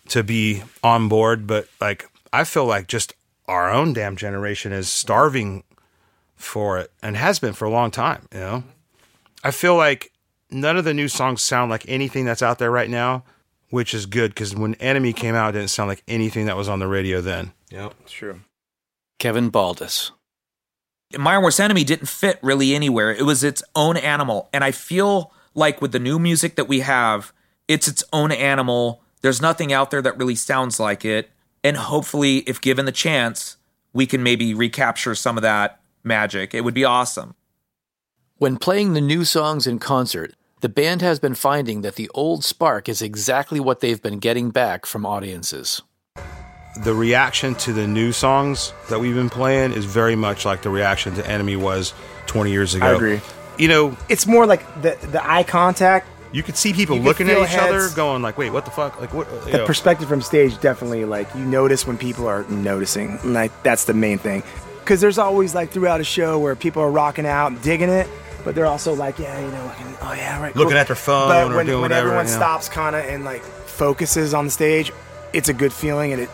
to 0.10 0.24
be 0.24 0.64
on 0.84 1.10
board. 1.10 1.48
But 1.48 1.68
like, 1.82 2.10
I 2.32 2.44
feel 2.44 2.66
like 2.66 2.88
just 2.88 3.14
our 3.48 3.72
own 3.72 3.94
damn 3.94 4.16
generation 4.16 4.72
is 4.72 4.90
starving 4.90 5.64
for 6.36 6.78
it 6.78 6.92
and 7.02 7.18
has 7.18 7.40
been 7.40 7.54
for 7.54 7.66
a 7.66 7.70
long 7.70 7.92
time. 7.92 8.28
You 8.34 8.40
know, 8.40 8.64
I 9.44 9.52
feel 9.52 9.76
like 9.76 10.12
none 10.50 10.78
of 10.78 10.86
the 10.86 10.94
new 10.94 11.08
songs 11.08 11.42
sound 11.42 11.72
like 11.72 11.86
anything 11.88 12.26
that's 12.26 12.42
out 12.44 12.60
there 12.60 12.72
right 12.72 12.90
now, 12.90 13.24
which 13.70 13.94
is 13.94 14.06
good 14.06 14.32
because 14.32 14.56
when 14.56 14.76
Enemy 14.76 15.14
came 15.14 15.36
out, 15.36 15.56
it 15.56 15.60
didn't 15.60 15.72
sound 15.72 15.90
like 15.90 16.04
anything 16.08 16.46
that 16.46 16.58
was 16.58 16.70
on 16.70 16.80
the 16.80 16.88
radio 16.88 17.22
then. 17.22 17.52
Yep, 17.70 17.94
it's 18.02 18.12
true. 18.12 18.42
Kevin 19.20 19.50
Baldes. 19.50 20.12
My 21.16 21.38
Worst 21.38 21.60
Enemy 21.60 21.84
didn't 21.86 22.10
fit 22.10 22.40
really 22.42 22.76
anywhere. 22.76 23.12
It 23.12 23.24
was 23.24 23.44
its 23.44 23.64
own 23.76 23.96
animal. 23.96 24.50
And 24.52 24.64
I 24.64 24.72
feel 24.72 25.32
like 25.54 25.82
with 25.82 25.94
the 25.94 26.00
new 26.00 26.20
music 26.20 26.56
that 26.56 26.68
we 26.68 26.82
have, 26.82 27.32
it's 27.68 27.88
its 27.88 28.04
own 28.12 28.32
animal. 28.32 29.02
There's 29.22 29.42
nothing 29.42 29.72
out 29.72 29.90
there 29.90 30.02
that 30.02 30.18
really 30.18 30.36
sounds 30.36 30.80
like 30.80 31.06
it. 31.06 31.30
And 31.64 31.78
hopefully, 31.78 32.40
if 32.40 32.60
given 32.60 32.86
the 32.86 32.92
chance, 32.92 33.58
we 33.94 34.06
can 34.06 34.22
maybe 34.22 34.54
recapture 34.54 35.16
some 35.16 35.38
of 35.38 35.44
that 35.44 35.80
magic. 36.04 36.54
It 36.54 36.62
would 36.62 36.74
be 36.74 36.86
awesome. 36.86 37.36
When 38.38 38.58
playing 38.58 38.94
the 38.94 39.02
new 39.02 39.26
songs 39.26 39.66
in 39.66 39.80
concert, 39.80 40.36
the 40.62 40.70
band 40.70 41.02
has 41.02 41.20
been 41.20 41.36
finding 41.36 41.82
that 41.82 41.96
the 41.96 42.10
old 42.14 42.44
spark 42.44 42.90
is 42.90 43.02
exactly 43.02 43.60
what 43.60 43.80
they've 43.80 44.02
been 44.02 44.20
getting 44.20 44.52
back 44.52 44.86
from 44.86 45.06
audiences. 45.06 45.82
The 46.84 46.94
reaction 46.94 47.56
to 47.56 47.74
the 47.74 47.88
new 47.88 48.12
songs 48.12 48.74
that 48.90 49.00
we've 49.00 49.16
been 49.16 49.30
playing 49.30 49.74
is 49.74 49.86
very 49.86 50.16
much 50.16 50.46
like 50.46 50.62
the 50.62 50.70
reaction 50.70 51.16
to 51.16 51.28
Enemy 51.28 51.56
was 51.56 51.94
20 52.28 52.52
years 52.52 52.76
ago. 52.76 52.86
I 52.86 52.92
agree. 52.94 53.22
You 53.58 53.68
know, 53.68 53.98
It's 54.10 54.28
more 54.28 54.46
like 54.46 54.64
the 54.82 54.96
the 55.12 55.22
eye 55.28 55.44
contact, 55.44 56.08
you 56.32 56.44
could 56.44 56.56
see 56.58 56.74
people 56.74 56.96
You 56.98 57.02
could 57.02 57.08
looking 57.08 57.30
at 57.30 57.36
feel 57.38 57.46
each 57.46 57.58
other, 57.58 57.90
going 57.96 58.22
like, 58.22 58.38
"Wait, 58.38 58.52
what 58.52 58.66
the 58.66 58.72
fuck?" 58.72 59.00
Like, 59.02 59.14
what? 59.14 59.28
you 59.46 59.52
the 59.54 59.58
know. 59.60 59.66
perspective 59.66 60.08
from 60.08 60.22
stage 60.22 60.60
definitely 60.60 61.06
like 61.06 61.34
you 61.34 61.44
notice 61.46 61.88
when 61.88 61.98
people 61.98 62.28
are 62.28 62.44
noticing 62.50 63.18
and 63.24 63.34
like 63.34 63.52
that's 63.64 63.86
the 63.86 63.94
main 63.94 64.18
thing 64.20 64.44
because 64.82 65.02
there's 65.02 65.18
always 65.18 65.56
like 65.56 65.72
throughout 65.72 66.00
a 66.00 66.04
show 66.04 66.38
where 66.38 66.56
people 66.56 66.82
are 66.84 66.92
rocking 66.92 67.26
out 67.26 67.52
and 67.52 67.62
digging 67.62 67.90
it 67.90 68.08
but 68.46 68.54
they're 68.56 68.66
also 68.68 68.94
like 68.94 69.18
yeah 69.20 69.40
you 69.40 69.48
know 69.52 69.66
like, 69.66 69.78
oh 70.04 70.14
yeah 70.14 70.40
right 70.42 70.56
Looking 70.56 70.72
cool. 70.72 70.80
at 70.80 70.88
their 70.88 70.96
phone 70.96 71.30
but 71.30 71.52
or 71.52 71.56
when, 71.56 71.66
doing 71.66 71.82
when 71.82 71.90
whatever, 71.92 72.08
everyone 72.10 72.26
you 72.26 72.32
know. 72.32 72.38
stops 72.38 72.70
kind 72.70 72.96
of 72.96 73.04
and 73.06 73.24
like 73.26 73.42
focuses 73.42 74.34
on 74.34 74.46
the 74.46 74.52
stage 74.52 74.92
it's 75.34 75.50
a 75.50 75.54
good 75.54 75.74
feeling 75.74 76.14
and 76.14 76.22
it 76.22 76.30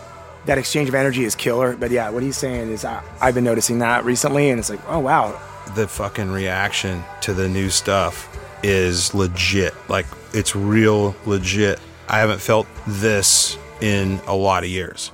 that 0.45 0.57
exchange 0.57 0.89
of 0.89 0.95
energy 0.95 1.23
is 1.23 1.35
killer 1.35 1.75
but 1.75 1.91
yeah 1.91 2.09
what 2.09 2.23
he's 2.23 2.37
saying 2.37 2.69
is 2.69 2.83
I, 2.85 3.03
i've 3.21 3.35
been 3.35 3.43
noticing 3.43 3.79
that 3.79 4.05
recently 4.05 4.49
and 4.49 4.59
it's 4.59 4.69
like 4.69 4.81
oh 4.87 4.99
wow 4.99 5.39
the 5.75 5.87
fucking 5.87 6.29
reaction 6.29 7.03
to 7.21 7.33
the 7.33 7.47
new 7.47 7.69
stuff 7.69 8.29
is 8.63 9.13
legit. 9.13 9.73
Like, 9.89 10.05
it's 10.33 10.55
real 10.55 11.15
legit. 11.25 11.79
I 12.07 12.19
haven't 12.19 12.41
felt 12.41 12.67
this 12.87 13.57
in 13.81 14.19
a 14.27 14.35
lot 14.35 14.63
of 14.63 14.69
years. 14.69 15.11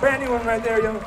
brand 0.00 0.22
new 0.22 0.30
one 0.30 0.44
right 0.44 0.62
there 0.62 0.82
yo 0.82 1.02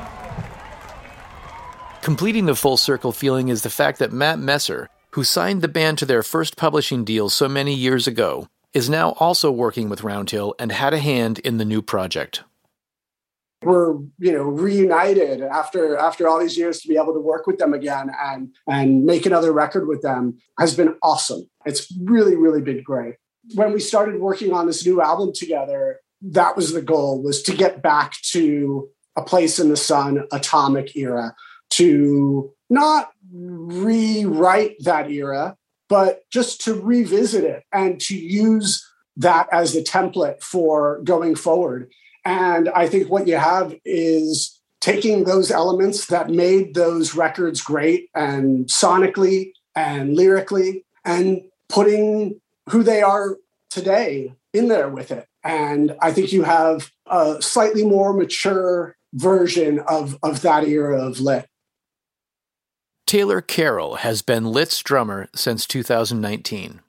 Completing 2.01 2.45
the 2.45 2.55
full 2.55 2.77
circle 2.77 3.11
feeling 3.11 3.49
is 3.49 3.63
the 3.63 3.69
fact 3.69 3.99
that 3.99 4.13
Matt 4.13 4.39
Messer, 4.39 4.87
who 5.11 5.25
signed 5.25 5.61
the 5.61 5.67
band 5.67 5.97
to 5.97 6.05
their 6.05 6.23
first 6.23 6.55
publishing 6.55 7.03
deal 7.03 7.29
so 7.29 7.49
many 7.49 7.73
years 7.73 8.07
ago, 8.07 8.47
is 8.73 8.89
now 8.89 9.11
also 9.13 9.51
working 9.51 9.89
with 9.89 10.01
Roundhill 10.01 10.53
and 10.59 10.71
had 10.71 10.93
a 10.93 10.99
hand 10.99 11.39
in 11.39 11.57
the 11.57 11.65
new 11.65 11.81
project. 11.81 12.43
we're 13.63 13.93
you 14.19 14.31
know 14.31 14.43
reunited 14.43 15.41
after 15.41 15.97
after 15.97 16.27
all 16.27 16.39
these 16.39 16.57
years 16.57 16.79
to 16.79 16.87
be 16.87 16.95
able 16.95 17.13
to 17.13 17.19
work 17.19 17.47
with 17.47 17.57
them 17.57 17.73
again 17.73 18.11
and 18.21 18.53
and 18.67 19.03
make 19.03 19.25
another 19.25 19.51
record 19.51 19.87
with 19.87 20.03
them 20.03 20.37
has 20.59 20.75
been 20.75 20.95
awesome 21.01 21.49
it's 21.65 21.91
really 22.03 22.35
really 22.35 22.61
been 22.61 22.83
great 22.83 23.15
when 23.55 23.73
we 23.73 23.79
started 23.79 24.21
working 24.21 24.53
on 24.53 24.67
this 24.67 24.85
new 24.85 25.01
album 25.01 25.33
together 25.33 25.99
that 26.21 26.55
was 26.55 26.71
the 26.73 26.83
goal 26.83 27.23
was 27.23 27.41
to 27.41 27.51
get 27.51 27.81
back 27.81 28.13
to 28.21 28.87
a 29.15 29.23
place 29.23 29.57
in 29.57 29.69
the 29.69 29.77
sun 29.77 30.23
atomic 30.31 30.95
era 30.95 31.35
to 31.71 32.53
not 32.69 33.09
rewrite 33.33 34.75
that 34.81 35.09
era 35.09 35.56
but 35.89 36.21
just 36.31 36.61
to 36.61 36.73
revisit 36.73 37.43
it 37.43 37.63
and 37.71 37.99
to 38.01 38.17
use 38.17 38.85
that 39.15 39.47
as 39.51 39.73
the 39.73 39.83
template 39.83 40.41
for 40.41 41.01
going 41.03 41.35
forward 41.35 41.89
and 42.27 42.67
I 42.67 42.89
think 42.89 43.09
what 43.09 43.25
you 43.25 43.37
have 43.37 43.73
is 43.85 44.59
taking 44.81 45.23
those 45.23 45.49
elements 45.49 46.07
that 46.07 46.29
made 46.29 46.73
those 46.73 47.15
records 47.15 47.61
great 47.61 48.09
and 48.13 48.65
sonically 48.65 49.53
and 49.77 50.13
lyrically 50.13 50.83
and 51.05 51.41
putting 51.69 52.41
who 52.67 52.83
they 52.83 53.01
are 53.01 53.37
today 53.69 54.33
in 54.53 54.67
there 54.67 54.89
with 54.89 55.09
it. 55.09 55.25
And 55.45 55.95
I 56.01 56.11
think 56.11 56.33
you 56.33 56.43
have 56.43 56.91
a 57.05 57.41
slightly 57.41 57.85
more 57.85 58.11
mature 58.11 58.97
version 59.13 59.79
of, 59.79 60.17
of 60.21 60.41
that 60.41 60.65
era 60.65 61.01
of 61.01 61.21
lit. 61.21 61.47
Taylor 63.07 63.39
Carroll 63.41 63.95
has 63.95 64.21
been 64.21 64.45
Lit's 64.45 64.83
drummer 64.83 65.29
since 65.33 65.65
2019. 65.65 66.81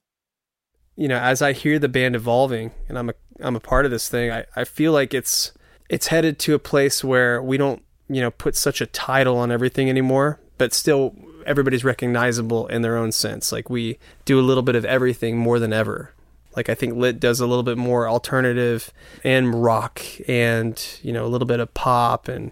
you 0.97 1.07
know, 1.07 1.17
as 1.17 1.41
I 1.41 1.53
hear 1.53 1.79
the 1.79 1.89
band 1.89 2.17
evolving 2.17 2.73
and 2.89 2.99
I'm 2.99 3.11
a 3.11 3.15
I'm 3.41 3.55
a 3.55 3.61
part 3.61 3.85
of 3.85 3.93
this 3.93 4.09
thing, 4.09 4.33
I, 4.33 4.45
I 4.57 4.65
feel 4.65 4.93
like 4.93 5.15
it's 5.15 5.53
it's 5.89 6.09
headed 6.09 6.41
to 6.41 6.55
a 6.55 6.59
place 6.59 7.05
where 7.05 7.41
we 7.41 7.57
don't, 7.57 7.83
you 8.09 8.21
know, 8.21 8.33
put 8.33 8.57
such 8.57 8.81
a 8.81 8.87
title 8.87 9.39
on 9.39 9.53
everything 9.53 9.89
anymore, 9.89 10.41
but 10.59 10.75
still 10.75 11.15
everybody's 11.47 11.85
recognizable 11.85 12.67
in 12.67 12.83
their 12.83 12.97
own 12.97 13.13
sense. 13.13 13.53
Like 13.53 13.71
we 13.71 13.99
do 14.25 14.41
a 14.41 14.43
little 14.43 14.65
bit 14.65 14.75
of 14.75 14.85
everything 14.85 15.39
more 15.39 15.61
than 15.61 15.73
ever. 15.73 16.13
Like 16.57 16.69
I 16.69 16.75
think 16.75 16.97
Lit 16.97 17.21
does 17.21 17.39
a 17.39 17.47
little 17.47 17.63
bit 17.63 17.79
more 17.79 18.09
alternative 18.09 18.93
and 19.23 19.63
rock 19.63 20.03
and, 20.27 20.85
you 21.01 21.13
know, 21.13 21.25
a 21.25 21.29
little 21.29 21.47
bit 21.47 21.61
of 21.61 21.73
pop 21.75 22.27
and 22.27 22.51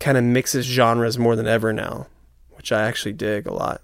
kind 0.00 0.16
of 0.16 0.24
mixes 0.24 0.64
genres 0.64 1.18
more 1.18 1.36
than 1.36 1.46
ever 1.46 1.74
now, 1.74 2.06
which 2.62 2.72
I 2.72 2.82
actually 2.82 3.12
dig 3.12 3.46
a 3.46 3.52
lot 3.52 3.82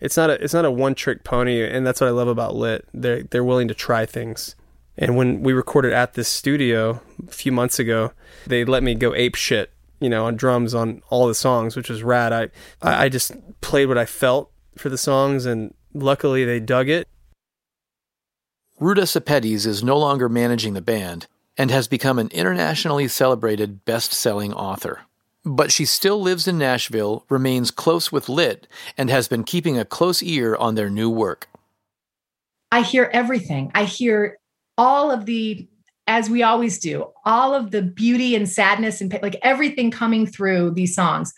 it's 0.00 0.16
not 0.16 0.30
a 0.30 0.42
it's 0.42 0.54
not 0.54 0.64
a 0.64 0.70
one 0.70 0.94
trick 0.94 1.24
pony 1.24 1.62
and 1.62 1.86
that's 1.86 2.00
what 2.00 2.08
I 2.08 2.10
love 2.10 2.28
about 2.28 2.54
Lit. 2.54 2.86
They're 2.92 3.22
they're 3.24 3.44
willing 3.44 3.68
to 3.68 3.74
try 3.74 4.06
things. 4.06 4.56
And 4.96 5.16
when 5.16 5.42
we 5.42 5.52
recorded 5.52 5.92
at 5.92 6.14
this 6.14 6.28
studio 6.28 7.00
a 7.26 7.30
few 7.30 7.52
months 7.52 7.78
ago, 7.78 8.12
they 8.46 8.64
let 8.64 8.82
me 8.82 8.94
go 8.94 9.14
ape 9.14 9.34
shit, 9.34 9.72
you 10.00 10.08
know, 10.08 10.26
on 10.26 10.36
drums 10.36 10.74
on 10.74 11.02
all 11.08 11.26
the 11.26 11.34
songs, 11.34 11.76
which 11.76 11.88
was 11.88 12.02
rad. 12.02 12.32
I 12.32 12.48
I 12.82 13.08
just 13.08 13.32
played 13.60 13.86
what 13.86 13.98
I 13.98 14.06
felt 14.06 14.50
for 14.76 14.88
the 14.88 14.98
songs 14.98 15.46
and 15.46 15.74
luckily 15.92 16.44
they 16.44 16.60
dug 16.60 16.88
it. 16.88 17.06
Ruta 18.78 19.02
Sepetys 19.02 19.66
is 19.66 19.84
no 19.84 19.98
longer 19.98 20.30
managing 20.30 20.72
the 20.72 20.80
band 20.80 21.26
and 21.58 21.70
has 21.70 21.86
become 21.86 22.18
an 22.18 22.28
internationally 22.28 23.06
celebrated 23.06 23.84
best 23.84 24.14
selling 24.14 24.54
author. 24.54 25.00
But 25.44 25.72
she 25.72 25.84
still 25.84 26.20
lives 26.20 26.46
in 26.46 26.58
Nashville, 26.58 27.24
remains 27.28 27.70
close 27.70 28.12
with 28.12 28.28
Lit, 28.28 28.68
and 28.98 29.08
has 29.08 29.26
been 29.26 29.44
keeping 29.44 29.78
a 29.78 29.84
close 29.84 30.22
ear 30.22 30.54
on 30.56 30.74
their 30.74 30.90
new 30.90 31.08
work. 31.08 31.48
I 32.70 32.82
hear 32.82 33.10
everything. 33.12 33.70
I 33.74 33.84
hear 33.84 34.38
all 34.76 35.10
of 35.10 35.26
the, 35.26 35.66
as 36.06 36.30
we 36.30 36.42
always 36.42 36.78
do, 36.78 37.06
all 37.24 37.54
of 37.54 37.70
the 37.70 37.82
beauty 37.82 38.34
and 38.34 38.48
sadness 38.48 39.00
and 39.00 39.12
like 39.22 39.36
everything 39.42 39.90
coming 39.90 40.26
through 40.26 40.72
these 40.72 40.94
songs, 40.94 41.32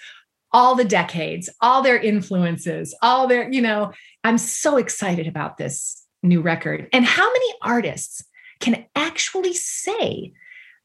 all 0.52 0.74
the 0.74 0.84
decades, 0.84 1.48
all 1.60 1.82
their 1.82 1.98
influences, 1.98 2.94
all 3.02 3.26
their, 3.26 3.50
you 3.50 3.62
know, 3.62 3.92
I'm 4.24 4.38
so 4.38 4.76
excited 4.76 5.26
about 5.26 5.56
this 5.56 6.04
new 6.22 6.40
record. 6.40 6.88
And 6.92 7.04
how 7.04 7.26
many 7.32 7.54
artists 7.62 8.24
can 8.60 8.84
actually 8.94 9.54
say 9.54 10.32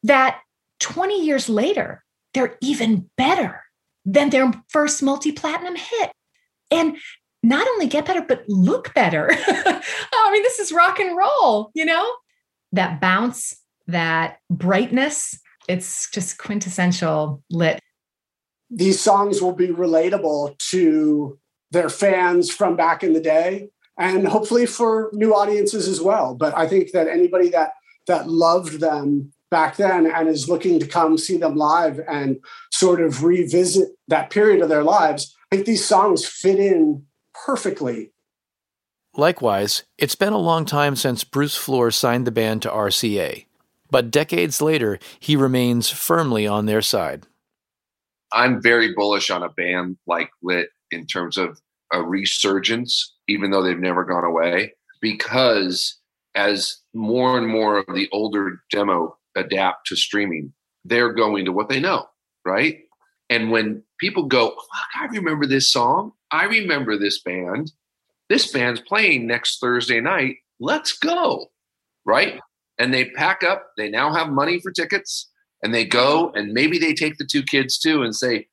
that 0.03 0.39
20 0.79 1.25
years 1.25 1.49
later, 1.49 2.03
they're 2.37 2.57
even 2.61 3.09
better 3.17 3.63
than 4.05 4.29
their 4.29 4.51
first 4.69 5.01
multi 5.01 5.31
platinum 5.31 5.75
hit? 5.75 6.11
And 6.69 6.97
not 7.41 7.67
only 7.67 7.87
get 7.87 8.05
better, 8.05 8.21
but 8.21 8.43
look 8.47 8.93
better. 8.93 9.31
Oh, 10.13 10.29
I 10.29 10.33
mean, 10.33 10.43
this 10.43 10.59
is 10.59 10.71
rock 10.71 10.99
and 10.99 11.15
roll, 11.15 11.71
you 11.73 11.85
know? 11.85 12.05
That 12.73 12.99
bounce, 12.99 13.55
that 13.87 14.39
brightness, 14.49 15.39
it's 15.69 16.09
just 16.11 16.37
quintessential 16.37 17.41
lit. 17.49 17.79
These 18.69 18.99
songs 18.99 19.41
will 19.41 19.53
be 19.53 19.67
relatable 19.67 20.57
to 20.71 21.39
their 21.71 21.89
fans 21.89 22.51
from 22.51 22.75
back 22.75 23.03
in 23.03 23.13
the 23.13 23.21
day 23.21 23.69
and 23.97 24.27
hopefully 24.27 24.65
for 24.65 25.09
new 25.13 25.33
audiences 25.33 25.87
as 25.87 26.01
well. 26.01 26.35
But 26.35 26.57
I 26.57 26.67
think 26.67 26.91
that 26.91 27.07
anybody 27.07 27.49
that 27.49 27.71
that 28.07 28.27
loved 28.29 28.79
them 28.79 29.31
back 29.49 29.77
then 29.77 30.09
and 30.09 30.27
is 30.27 30.49
looking 30.49 30.79
to 30.79 30.87
come 30.87 31.17
see 31.17 31.37
them 31.37 31.55
live 31.55 31.99
and 32.07 32.37
sort 32.71 33.01
of 33.01 33.23
revisit 33.23 33.89
that 34.07 34.29
period 34.29 34.61
of 34.61 34.69
their 34.69 34.83
lives, 34.83 35.35
I 35.51 35.55
think 35.55 35.67
these 35.67 35.85
songs 35.85 36.25
fit 36.27 36.59
in 36.59 37.05
perfectly. 37.45 38.11
Likewise, 39.15 39.83
it's 39.97 40.15
been 40.15 40.33
a 40.33 40.37
long 40.37 40.65
time 40.65 40.95
since 40.95 41.23
Bruce 41.23 41.57
Flohr 41.57 41.93
signed 41.93 42.27
the 42.27 42.31
band 42.31 42.61
to 42.63 42.69
RCA. 42.69 43.45
but 43.89 44.11
decades 44.11 44.61
later, 44.61 44.99
he 45.19 45.35
remains 45.37 45.89
firmly 45.89 46.45
on 46.45 46.65
their 46.65 46.81
side. 46.81 47.25
I'm 48.33 48.61
very 48.61 48.93
bullish 48.93 49.29
on 49.29 49.43
a 49.43 49.49
band 49.49 49.97
like 50.05 50.29
Lit 50.43 50.69
in 50.91 51.05
terms 51.05 51.37
of 51.37 51.61
a 51.93 52.03
resurgence, 52.03 53.15
even 53.29 53.49
though 53.49 53.63
they've 53.63 53.79
never 53.79 54.03
gone 54.03 54.25
away, 54.25 54.73
because 54.99 55.97
as 56.35 56.79
more 56.93 57.37
and 57.37 57.47
more 57.47 57.77
of 57.77 57.85
the 57.95 58.09
older 58.11 58.61
demo 58.71 59.17
adapt 59.37 59.87
to 59.87 59.95
streaming, 59.95 60.53
they're 60.85 61.13
going 61.13 61.45
to 61.45 61.51
what 61.51 61.69
they 61.69 61.79
know, 61.79 62.05
right? 62.45 62.79
And 63.29 63.51
when 63.51 63.83
people 63.99 64.23
go, 64.23 64.55
I 64.99 65.05
remember 65.05 65.45
this 65.45 65.71
song, 65.71 66.13
I 66.31 66.45
remember 66.45 66.97
this 66.97 67.21
band, 67.21 67.71
this 68.29 68.51
band's 68.51 68.81
playing 68.81 69.27
next 69.27 69.59
Thursday 69.59 69.99
night, 69.99 70.37
let's 70.59 70.97
go, 70.97 71.47
right? 72.05 72.39
And 72.77 72.93
they 72.93 73.05
pack 73.11 73.43
up, 73.43 73.67
they 73.77 73.89
now 73.89 74.13
have 74.13 74.29
money 74.29 74.59
for 74.59 74.71
tickets, 74.71 75.29
and 75.63 75.73
they 75.73 75.85
go, 75.85 76.31
and 76.31 76.53
maybe 76.53 76.77
they 76.77 76.93
take 76.93 77.17
the 77.17 77.25
two 77.25 77.43
kids 77.43 77.77
too 77.77 78.03
and 78.03 78.15
say, 78.15 78.47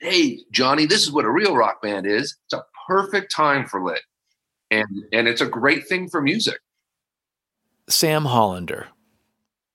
Hey, 0.00 0.40
Johnny, 0.50 0.86
this 0.86 1.02
is 1.02 1.12
what 1.12 1.24
a 1.24 1.30
real 1.30 1.56
rock 1.56 1.80
band 1.80 2.06
is. 2.06 2.36
It's 2.44 2.52
a 2.52 2.64
perfect 2.86 3.32
time 3.34 3.66
for 3.66 3.82
lit. 3.82 4.02
And 4.70 4.86
and 5.12 5.28
it's 5.28 5.40
a 5.40 5.46
great 5.46 5.88
thing 5.88 6.08
for 6.08 6.20
music. 6.20 6.58
Sam 7.88 8.26
Hollander. 8.26 8.88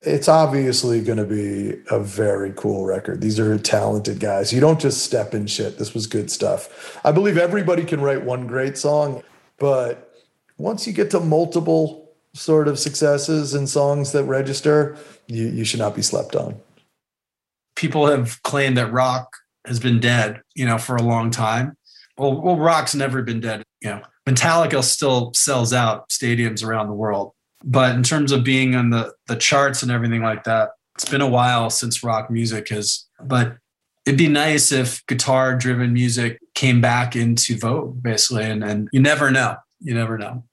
It's 0.04 0.28
obviously 0.28 1.02
going 1.02 1.20
to 1.20 1.26
be 1.26 1.80
a 1.92 2.00
very 2.00 2.54
cool 2.56 2.86
record. 2.86 3.22
These 3.22 3.40
are 3.40 3.58
talented 3.60 4.20
guys. 4.20 4.52
You 4.52 4.60
don't 4.60 4.80
just 4.80 5.04
step 5.04 5.36
in 5.36 5.46
shit. 5.46 5.78
This 5.78 5.94
was 5.94 6.08
good 6.08 6.32
stuff. 6.32 7.00
I 7.06 7.12
believe 7.12 7.38
everybody 7.38 7.86
can 7.86 8.02
write 8.02 8.26
one 8.26 8.48
great 8.48 8.80
song, 8.80 9.22
but 9.60 10.12
once 10.58 10.88
you 10.88 10.94
get 10.94 11.12
to 11.12 11.20
multiple 11.20 12.10
sort 12.34 12.68
of 12.68 12.80
successes 12.80 13.54
and 13.54 13.70
songs 13.70 14.12
that 14.14 14.24
register, 14.24 14.98
you, 15.28 15.48
you 15.48 15.64
should 15.64 15.80
not 15.80 15.96
be 15.96 16.02
slept 16.02 16.36
on. 16.36 16.56
People 17.76 18.08
have 18.08 18.42
claimed 18.42 18.78
that 18.78 18.92
rock 18.92 19.38
has 19.68 19.80
been 19.80 20.00
dead, 20.00 20.42
you 20.56 20.66
know, 20.66 20.80
for 20.80 20.96
a 20.96 21.04
long 21.04 21.30
time. 21.30 21.78
Well, 22.18 22.42
well, 22.42 22.58
rock's 22.58 22.96
never 22.96 23.22
been 23.22 23.40
dead. 23.40 23.64
You 23.82 23.92
know, 23.92 24.02
Metallica 24.28 24.84
still 24.84 25.32
sells 25.36 25.74
out 25.74 26.10
stadiums 26.10 26.64
around 26.64 26.88
the 26.88 26.94
world. 26.94 27.34
But 27.63 27.95
in 27.95 28.04
terms 28.04 28.32
of 28.32 28.43
being 28.43 28.76
on 28.76 28.89
the 28.89 29.13
the 29.28 29.36
charts 29.36 29.84
and 29.84 29.91
everything 29.91 30.21
like 30.21 30.43
that, 30.45 30.71
it's 30.95 31.10
been 31.10 31.21
a 31.21 31.30
while 31.30 31.69
since 31.69 32.04
rock 32.04 32.30
music 32.30 32.69
has. 32.69 33.06
But 33.21 33.58
it'd 34.06 34.17
be 34.17 34.28
nice 34.28 34.71
if 34.71 35.06
guitar 35.08 35.56
driven 35.56 35.93
music 35.93 36.39
came 36.56 36.82
back 36.82 37.15
into 37.15 37.58
vogue, 37.58 38.02
basically. 38.02 38.45
And 38.45 38.63
and 38.63 38.89
you 38.91 39.00
never 39.00 39.32
know. 39.32 39.58
You 39.80 39.93
never 39.93 40.17
know. 40.17 40.43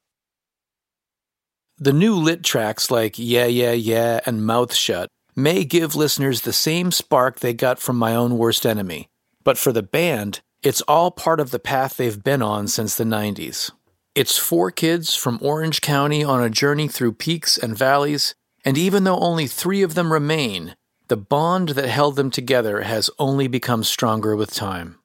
The 1.78 1.92
new 1.92 2.16
lit 2.16 2.42
tracks 2.42 2.90
like 2.90 3.14
Yeah, 3.18 3.46
Yeah, 3.46 3.72
Yeah 3.72 4.20
and 4.26 4.44
Mouth 4.44 4.74
Shut 4.74 5.08
may 5.36 5.64
give 5.64 5.94
listeners 5.94 6.40
the 6.40 6.52
same 6.52 6.90
spark 6.90 7.38
they 7.38 7.54
got 7.54 7.78
from 7.78 7.96
my 7.96 8.14
own 8.14 8.36
worst 8.36 8.66
enemy. 8.66 9.08
But 9.44 9.56
for 9.56 9.72
the 9.72 9.84
band, 9.84 10.40
it's 10.62 10.82
all 10.82 11.12
part 11.12 11.38
of 11.38 11.52
the 11.52 11.60
path 11.60 11.96
they've 11.96 12.22
been 12.22 12.42
on 12.42 12.66
since 12.66 12.96
the 12.96 13.04
90s. 13.04 13.70
It's 14.14 14.36
four 14.36 14.70
kids 14.70 15.14
from 15.14 15.38
Orange 15.40 15.80
County 15.80 16.24
on 16.24 16.42
a 16.42 16.50
journey 16.50 16.88
through 16.88 17.12
peaks 17.12 17.56
and 17.56 17.76
valleys, 17.76 18.34
and 18.64 18.76
even 18.76 19.04
though 19.04 19.18
only 19.18 19.46
three 19.46 19.82
of 19.82 19.94
them 19.94 20.12
remain, 20.12 20.74
the 21.08 21.16
bond 21.16 21.70
that 21.70 21.88
held 21.88 22.16
them 22.16 22.30
together 22.30 22.82
has 22.82 23.10
only 23.18 23.48
become 23.48 23.84
stronger 23.84 24.34
with 24.34 24.52
time. 24.52 24.98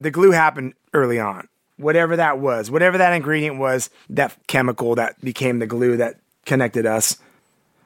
The 0.00 0.10
glue 0.10 0.32
happened 0.32 0.74
early 0.92 1.18
on. 1.18 1.48
Whatever 1.76 2.16
that 2.16 2.38
was, 2.38 2.70
whatever 2.70 2.98
that 2.98 3.14
ingredient 3.14 3.58
was, 3.58 3.90
that 4.10 4.36
chemical 4.46 4.94
that 4.96 5.20
became 5.20 5.58
the 5.58 5.66
glue 5.66 5.96
that 5.96 6.20
connected 6.44 6.84
us. 6.84 7.16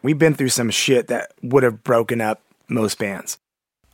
We've 0.03 0.19
been 0.19 0.35
through 0.35 0.49
some 0.49 0.71
shit 0.71 1.07
that 1.09 1.33
would 1.43 1.63
have 1.63 1.85
broken 1.85 2.21
up 2.21 2.43
most 2.69 2.99
bands. 2.99 3.39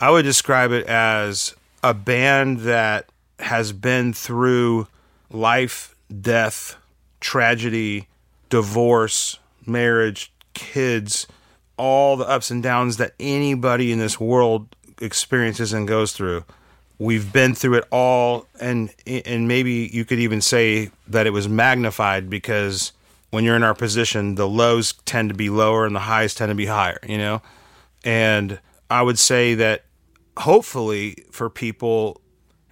I 0.00 0.10
would 0.10 0.22
describe 0.22 0.72
it 0.72 0.86
as 0.86 1.54
a 1.82 1.92
band 1.92 2.60
that 2.60 3.10
has 3.38 3.72
been 3.72 4.12
through 4.12 4.88
life, 5.30 5.94
death, 6.20 6.76
tragedy, 7.20 8.08
divorce, 8.48 9.38
marriage, 9.66 10.32
kids, 10.54 11.26
all 11.76 12.16
the 12.16 12.28
ups 12.28 12.50
and 12.50 12.62
downs 12.62 12.98
that 12.98 13.14
anybody 13.18 13.92
in 13.92 13.98
this 13.98 14.20
world 14.20 14.74
experiences 15.00 15.72
and 15.72 15.88
goes 15.88 16.12
through. 16.12 16.44
We've 16.98 17.32
been 17.32 17.54
through 17.54 17.78
it 17.78 17.84
all 17.90 18.46
and 18.60 18.92
and 19.06 19.48
maybe 19.48 19.88
you 19.90 20.04
could 20.04 20.18
even 20.18 20.42
say 20.42 20.90
that 21.08 21.26
it 21.26 21.30
was 21.30 21.48
magnified 21.48 22.28
because 22.28 22.92
when 23.30 23.44
you're 23.44 23.56
in 23.56 23.62
our 23.62 23.74
position, 23.74 24.34
the 24.34 24.48
lows 24.48 24.92
tend 25.04 25.30
to 25.30 25.34
be 25.34 25.48
lower 25.48 25.86
and 25.86 25.94
the 25.94 26.00
highs 26.00 26.34
tend 26.34 26.50
to 26.50 26.54
be 26.54 26.66
higher, 26.66 26.98
you 27.06 27.16
know? 27.16 27.40
And 28.04 28.58
I 28.90 29.02
would 29.02 29.18
say 29.18 29.54
that 29.54 29.84
hopefully 30.36 31.24
for 31.30 31.48
people 31.48 32.20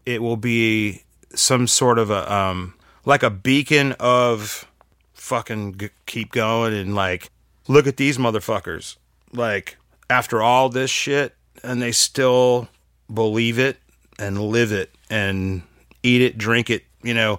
it 0.04 0.20
will 0.20 0.36
be 0.36 1.04
some 1.34 1.66
sort 1.66 1.98
of 1.98 2.10
a 2.10 2.30
um 2.32 2.74
like 3.08 3.22
a 3.22 3.30
beacon 3.30 3.92
of 3.98 4.70
fucking 5.14 5.78
g- 5.78 5.88
keep 6.04 6.30
going 6.30 6.74
and 6.74 6.94
like 6.94 7.30
look 7.66 7.86
at 7.86 7.96
these 7.96 8.18
motherfuckers 8.18 8.96
like 9.32 9.78
after 10.10 10.42
all 10.42 10.68
this 10.68 10.90
shit 10.90 11.34
and 11.62 11.80
they 11.80 11.90
still 11.90 12.68
believe 13.12 13.58
it 13.58 13.78
and 14.18 14.38
live 14.38 14.72
it 14.72 14.94
and 15.08 15.62
eat 16.02 16.20
it 16.20 16.36
drink 16.36 16.68
it 16.68 16.84
you 17.02 17.14
know 17.14 17.38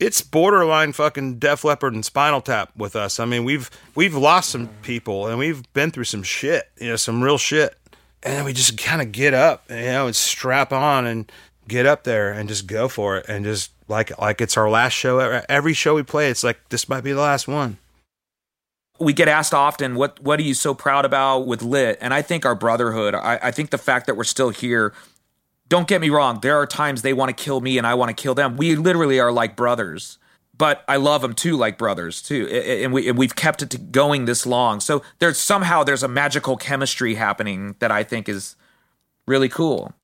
it's 0.00 0.22
borderline 0.22 0.92
fucking 0.92 1.38
Def 1.38 1.64
Leppard 1.64 1.92
and 1.92 2.02
Spinal 2.02 2.40
Tap 2.40 2.74
with 2.74 2.96
us. 2.96 3.20
I 3.20 3.26
mean, 3.26 3.44
we've 3.44 3.70
we've 3.94 4.14
lost 4.14 4.48
some 4.48 4.68
people 4.80 5.26
and 5.26 5.38
we've 5.38 5.70
been 5.74 5.90
through 5.90 6.04
some 6.04 6.22
shit, 6.22 6.70
you 6.80 6.88
know, 6.88 6.96
some 6.96 7.22
real 7.22 7.36
shit 7.36 7.76
and 8.22 8.34
then 8.34 8.44
we 8.46 8.54
just 8.54 8.78
kind 8.78 9.02
of 9.02 9.12
get 9.12 9.34
up, 9.34 9.64
you 9.68 9.76
know, 9.76 10.06
and 10.06 10.16
strap 10.16 10.72
on 10.72 11.04
and 11.04 11.30
get 11.68 11.84
up 11.84 12.04
there 12.04 12.32
and 12.32 12.48
just 12.48 12.66
go 12.66 12.88
for 12.88 13.18
it, 13.18 13.26
and 13.28 13.44
just 13.44 13.72
like 13.90 14.18
like 14.18 14.40
it's 14.40 14.56
our 14.56 14.70
last 14.70 14.92
show. 14.92 15.18
Every 15.48 15.74
show 15.74 15.94
we 15.94 16.02
play, 16.02 16.30
it's 16.30 16.44
like 16.44 16.68
this 16.70 16.88
might 16.88 17.04
be 17.04 17.12
the 17.12 17.20
last 17.20 17.46
one. 17.46 17.78
We 18.98 19.12
get 19.12 19.28
asked 19.28 19.52
often, 19.52 19.96
"What 19.96 20.20
what 20.20 20.38
are 20.38 20.44
you 20.44 20.54
so 20.54 20.74
proud 20.74 21.04
about 21.04 21.46
with 21.46 21.62
Lit?" 21.62 21.98
And 22.00 22.14
I 22.14 22.22
think 22.22 22.46
our 22.46 22.54
brotherhood. 22.54 23.14
I, 23.14 23.38
I 23.42 23.50
think 23.50 23.70
the 23.70 23.78
fact 23.78 24.06
that 24.06 24.16
we're 24.16 24.24
still 24.24 24.50
here. 24.50 24.94
Don't 25.68 25.86
get 25.86 26.00
me 26.00 26.10
wrong. 26.10 26.40
There 26.40 26.56
are 26.56 26.66
times 26.66 27.02
they 27.02 27.12
want 27.12 27.36
to 27.36 27.44
kill 27.44 27.60
me 27.60 27.78
and 27.78 27.86
I 27.86 27.94
want 27.94 28.08
to 28.08 28.20
kill 28.20 28.34
them. 28.34 28.56
We 28.56 28.74
literally 28.74 29.20
are 29.20 29.30
like 29.30 29.54
brothers 29.54 30.18
but 30.60 30.84
I 30.86 30.96
love 30.96 31.22
them 31.22 31.32
too, 31.32 31.56
like 31.56 31.78
brothers 31.78 32.20
too, 32.20 32.46
and 32.46 32.92
we 32.92 33.08
and 33.08 33.16
we've 33.16 33.34
kept 33.34 33.62
it 33.62 33.92
going 33.92 34.26
this 34.26 34.44
long. 34.44 34.80
So 34.80 35.02
there's 35.18 35.38
somehow 35.38 35.84
there's 35.84 36.02
a 36.02 36.08
magical 36.08 36.58
chemistry 36.58 37.14
happening 37.14 37.76
that 37.78 37.90
I 37.90 38.04
think 38.04 38.28
is 38.28 38.56
really 39.26 39.48
cool. 39.48 39.94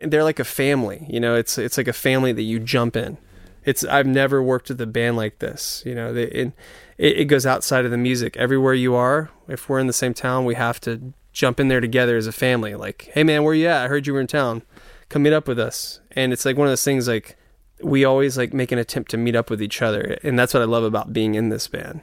They're 0.00 0.24
like 0.24 0.38
a 0.38 0.44
family, 0.44 1.06
you 1.08 1.20
know. 1.20 1.34
It's 1.34 1.58
it's 1.58 1.78
like 1.78 1.88
a 1.88 1.92
family 1.92 2.32
that 2.32 2.42
you 2.42 2.58
jump 2.58 2.96
in. 2.96 3.18
It's 3.64 3.84
I've 3.84 4.06
never 4.06 4.42
worked 4.42 4.68
with 4.68 4.80
a 4.80 4.86
band 4.86 5.16
like 5.16 5.38
this, 5.38 5.82
you 5.86 5.94
know. 5.94 6.12
They, 6.12 6.24
it, 6.24 6.52
it 6.98 7.24
goes 7.24 7.46
outside 7.46 7.84
of 7.84 7.90
the 7.90 7.96
music. 7.96 8.36
Everywhere 8.36 8.74
you 8.74 8.94
are, 8.94 9.30
if 9.48 9.68
we're 9.68 9.78
in 9.78 9.86
the 9.86 9.92
same 9.92 10.14
town, 10.14 10.44
we 10.44 10.54
have 10.54 10.80
to 10.82 11.12
jump 11.32 11.60
in 11.60 11.68
there 11.68 11.80
together 11.80 12.16
as 12.16 12.26
a 12.26 12.32
family. 12.32 12.74
Like, 12.74 13.10
hey 13.12 13.24
man, 13.24 13.42
where 13.42 13.54
you 13.54 13.68
at? 13.68 13.84
I 13.84 13.88
heard 13.88 14.06
you 14.06 14.14
were 14.14 14.20
in 14.20 14.26
town. 14.26 14.62
Come 15.08 15.22
meet 15.22 15.32
up 15.32 15.46
with 15.46 15.58
us. 15.58 16.00
And 16.12 16.32
it's 16.32 16.44
like 16.44 16.56
one 16.56 16.66
of 16.66 16.72
those 16.72 16.84
things 16.84 17.06
like 17.06 17.36
we 17.82 18.04
always 18.04 18.38
like 18.38 18.54
make 18.54 18.72
an 18.72 18.78
attempt 18.78 19.10
to 19.10 19.16
meet 19.16 19.36
up 19.36 19.50
with 19.50 19.62
each 19.62 19.82
other. 19.82 20.18
And 20.22 20.38
that's 20.38 20.54
what 20.54 20.62
I 20.62 20.66
love 20.66 20.84
about 20.84 21.12
being 21.12 21.34
in 21.34 21.50
this 21.50 21.68
band. 21.68 22.00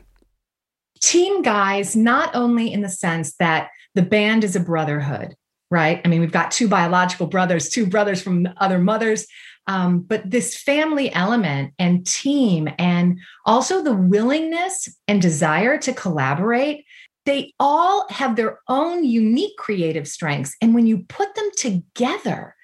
Team 1.01 1.41
guys, 1.41 1.95
not 1.95 2.33
only 2.35 2.71
in 2.71 2.81
the 2.81 2.89
sense 2.89 3.35
that 3.37 3.69
the 3.93 4.01
band 4.01 4.43
is 4.43 4.55
a 4.55 4.59
brotherhood, 4.59 5.35
right? 5.73 5.99
I 6.05 6.07
mean, 6.07 6.21
we've 6.21 6.31
got 6.31 6.51
two 6.51 6.67
biological 6.67 7.25
brothers, 7.25 7.67
two 7.67 7.87
brothers 7.87 8.21
from 8.21 8.47
other 8.57 8.77
mothers, 8.77 9.25
um, 9.65 10.01
but 10.01 10.29
this 10.29 10.55
family 10.55 11.11
element 11.13 11.73
and 11.79 12.05
team, 12.05 12.69
and 12.77 13.19
also 13.45 13.81
the 13.81 13.95
willingness 13.95 14.87
and 15.07 15.19
desire 15.19 15.79
to 15.79 15.91
collaborate. 15.91 16.85
They 17.25 17.53
all 17.59 18.05
have 18.09 18.35
their 18.35 18.59
own 18.67 19.03
unique 19.03 19.57
creative 19.57 20.07
strengths. 20.07 20.55
And 20.61 20.75
when 20.75 20.85
you 20.85 20.99
put 21.09 21.33
them 21.33 21.49
together, 21.57 22.55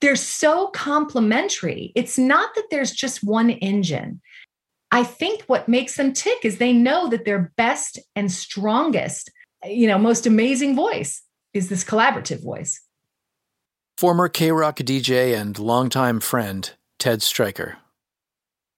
they're 0.00 0.14
so 0.14 0.68
complementary. 0.68 1.90
It's 1.96 2.18
not 2.18 2.54
that 2.54 2.66
there's 2.70 2.92
just 2.92 3.24
one 3.24 3.50
engine. 3.50 4.20
I 4.92 5.02
think 5.02 5.42
what 5.46 5.68
makes 5.68 5.96
them 5.96 6.12
tick 6.12 6.44
is 6.44 6.58
they 6.58 6.72
know 6.72 7.08
that 7.08 7.24
their 7.24 7.52
best 7.56 7.98
and 8.14 8.30
strongest, 8.30 9.28
you 9.64 9.88
know, 9.88 9.98
most 9.98 10.24
amazing 10.24 10.76
voice 10.76 11.20
is 11.54 11.68
this 11.68 11.84
collaborative 11.84 12.42
voice. 12.42 12.80
Former 13.96 14.28
KROQ 14.28 14.82
DJ 14.82 15.40
and 15.40 15.58
longtime 15.58 16.20
friend, 16.20 16.70
Ted 16.98 17.22
Stryker. 17.22 17.78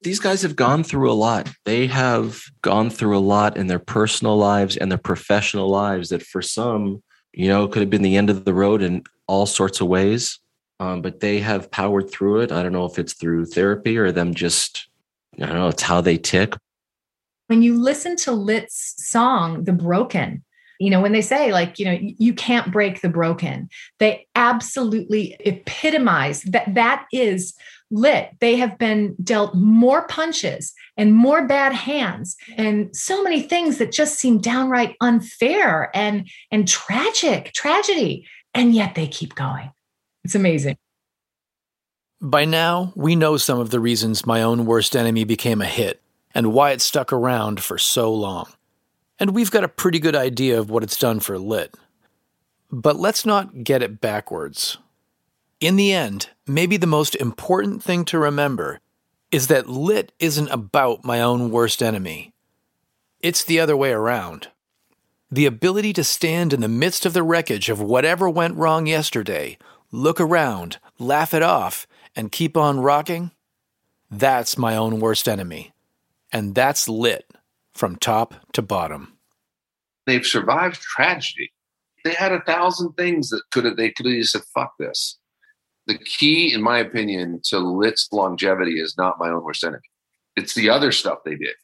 These 0.03 0.21
guys 0.21 0.43
have 0.43 0.55
gone 0.55 0.85
through 0.85 1.11
a 1.11 1.15
lot. 1.15 1.51
They 1.65 1.87
have 1.89 2.43
gone 2.63 2.91
through 2.91 3.17
a 3.17 3.19
lot 3.19 3.57
in 3.57 3.67
their 3.67 3.79
personal 3.79 4.37
lives 4.37 4.77
and 4.77 4.91
their 4.91 4.99
professional 4.99 5.69
lives 5.69 6.11
that 6.11 6.23
for 6.23 6.43
some, 6.43 7.03
you 7.33 7.49
know, 7.49 7.67
could 7.67 7.81
have 7.81 7.91
been 7.91 8.03
the 8.03 8.17
end 8.17 8.31
of 8.31 8.45
the 8.45 8.55
road 8.55 8.83
in 8.83 9.03
all 9.27 9.47
sorts 9.47 9.81
of 9.81 9.89
ways 9.89 10.39
um, 10.81 11.03
but 11.03 11.21
they 11.21 11.41
have 11.41 11.71
powered 11.71 12.11
through 12.11 12.41
it. 12.41 12.53
I 12.53 12.63
don't 12.63 12.73
know 12.73 12.85
if 12.85 12.99
it's 12.99 13.15
through 13.15 13.47
therapy 13.47 13.97
or 13.97 14.13
them 14.13 14.35
just, 14.35 14.89
I 15.41 15.47
don't 15.47 15.55
know, 15.55 15.69
it's 15.69 15.83
how 15.83 16.01
they 16.01 16.19
tick. 16.19 16.55
When 17.47 17.63
you 17.63 17.81
listen 17.81 18.17
to 18.17 18.33
Lit's 18.33 18.95
song, 18.99 19.65
The 19.65 19.73
Broken, 19.73 20.45
You 20.79 20.91
know, 20.91 21.01
when 21.01 21.13
they 21.13 21.23
say, 21.23 21.53
like, 21.53 21.79
you 21.79 21.85
know, 21.85 21.99
you 22.01 22.35
can't 22.35 22.73
break 22.73 23.01
the 23.01 23.09
broken, 23.09 23.69
they 23.99 24.27
absolutely 24.35 25.37
epitomize 25.41 26.43
that 26.43 26.75
that 26.75 27.07
is 27.13 27.55
lit. 27.91 28.31
They 28.41 28.57
have 28.57 28.79
been 28.79 29.15
dealt 29.23 29.55
more 29.55 30.07
punches 30.07 30.75
and 30.97 31.15
more 31.15 31.47
bad 31.47 31.73
hands 31.73 32.37
and 32.57 32.95
so 32.97 33.23
many 33.23 33.43
things 33.43 33.79
that 33.79 33.93
just 33.93 34.19
seem 34.19 34.39
downright 34.39 34.97
unfair 35.01 35.91
and 35.95 36.29
and 36.51 36.67
tragic, 36.67 37.53
tragedy. 37.53 38.27
And 38.55 38.75
yet 38.75 38.95
they 38.95 39.07
keep 39.07 39.35
going. 39.35 39.71
It's 40.25 40.35
amazing. 40.35 40.77
By 42.21 42.47
now, 42.47 42.93
we 42.97 43.15
know 43.15 43.37
some 43.37 43.59
of 43.59 43.71
the 43.71 43.79
reasons 43.79 44.27
my 44.27 44.43
own 44.43 44.65
worst 44.65 44.97
enemy 44.97 45.25
became 45.25 45.61
a 45.61 45.67
hit 45.67 46.01
and 46.35 46.53
why 46.53 46.71
it 46.71 46.81
stuck 46.81 47.13
around 47.13 47.63
for 47.63 47.79
so 47.79 48.13
long 48.13 48.47
and 49.19 49.35
we've 49.35 49.51
got 49.51 49.65
a 49.65 49.69
pretty 49.69 49.99
good 49.99 50.17
idea 50.17 50.59
of 50.59 50.71
what 50.71 50.83
it's 50.83 50.99
done 50.99 51.21
for 51.21 51.39
Lit. 51.39 51.75
But 52.71 52.97
let's 52.97 53.25
not 53.25 53.65
get 53.65 53.83
it 53.83 54.01
backwards. 54.01 54.79
In 55.61 55.77
the 55.77 55.93
end, 55.93 56.31
maybe 56.47 56.77
the 56.77 56.87
most 56.87 57.15
important 57.15 57.83
thing 57.83 58.05
to 58.07 58.19
remember 58.19 58.81
is 59.31 59.47
that 59.49 59.69
Lit 59.69 60.13
isn't 60.19 60.49
about 60.51 61.05
my 61.05 61.21
own 61.21 61.51
worst 61.51 61.83
enemy. 61.83 62.33
It's 63.21 63.43
the 63.43 63.61
other 63.61 63.77
way 63.77 63.93
around. 63.93 64.49
The 65.31 65.47
ability 65.47 65.93
to 65.95 66.05
stand 66.05 66.53
in 66.53 66.61
the 66.61 66.69
midst 66.69 67.07
of 67.07 67.13
the 67.13 67.23
wreckage 67.23 67.69
of 67.69 67.81
whatever 67.81 68.29
went 68.29 68.57
wrong 68.57 68.87
yesterday, 68.87 69.59
look 69.91 70.21
around, 70.21 70.79
laugh 70.99 71.35
it 71.35 71.43
off, 71.43 71.87
and 72.15 72.31
keep 72.31 72.57
on 72.57 72.81
rocking 72.81 73.31
that's 74.11 74.57
my 74.57 74.77
own 74.77 75.01
worst 75.01 75.29
enemy. 75.29 75.73
And 76.33 76.55
that's 76.55 76.89
lit 76.89 77.27
from 77.77 77.97
top 77.97 78.35
to 78.53 78.63
bottom. 78.63 79.13
They've 80.07 80.27
survived 80.27 80.81
tragedy. 80.81 81.53
They 82.05 82.13
had 82.13 82.33
a 82.33 82.43
thousand 82.43 82.93
things 82.93 83.31
that 83.31 83.43
could 83.51 83.65
have 83.65 83.77
they 83.77 83.91
could 83.91 84.07
have 84.07 84.25
said, 84.25 84.43
fuck 84.55 84.73
this. 84.79 85.19
The 85.87 85.99
key, 85.99 86.53
in 86.53 86.63
my 86.63 86.79
opinion, 86.79 87.41
to 87.45 87.59
Lit's 87.59 88.09
longevity 88.13 88.81
is 88.81 88.97
not 88.97 89.19
my 89.19 89.29
own 89.29 89.45
worst 89.45 89.65
enemy. 89.65 89.83
It's 90.37 90.55
the 90.55 90.71
other 90.71 90.91
stuff 90.93 91.19
they 91.25 91.37
did. 91.37 91.55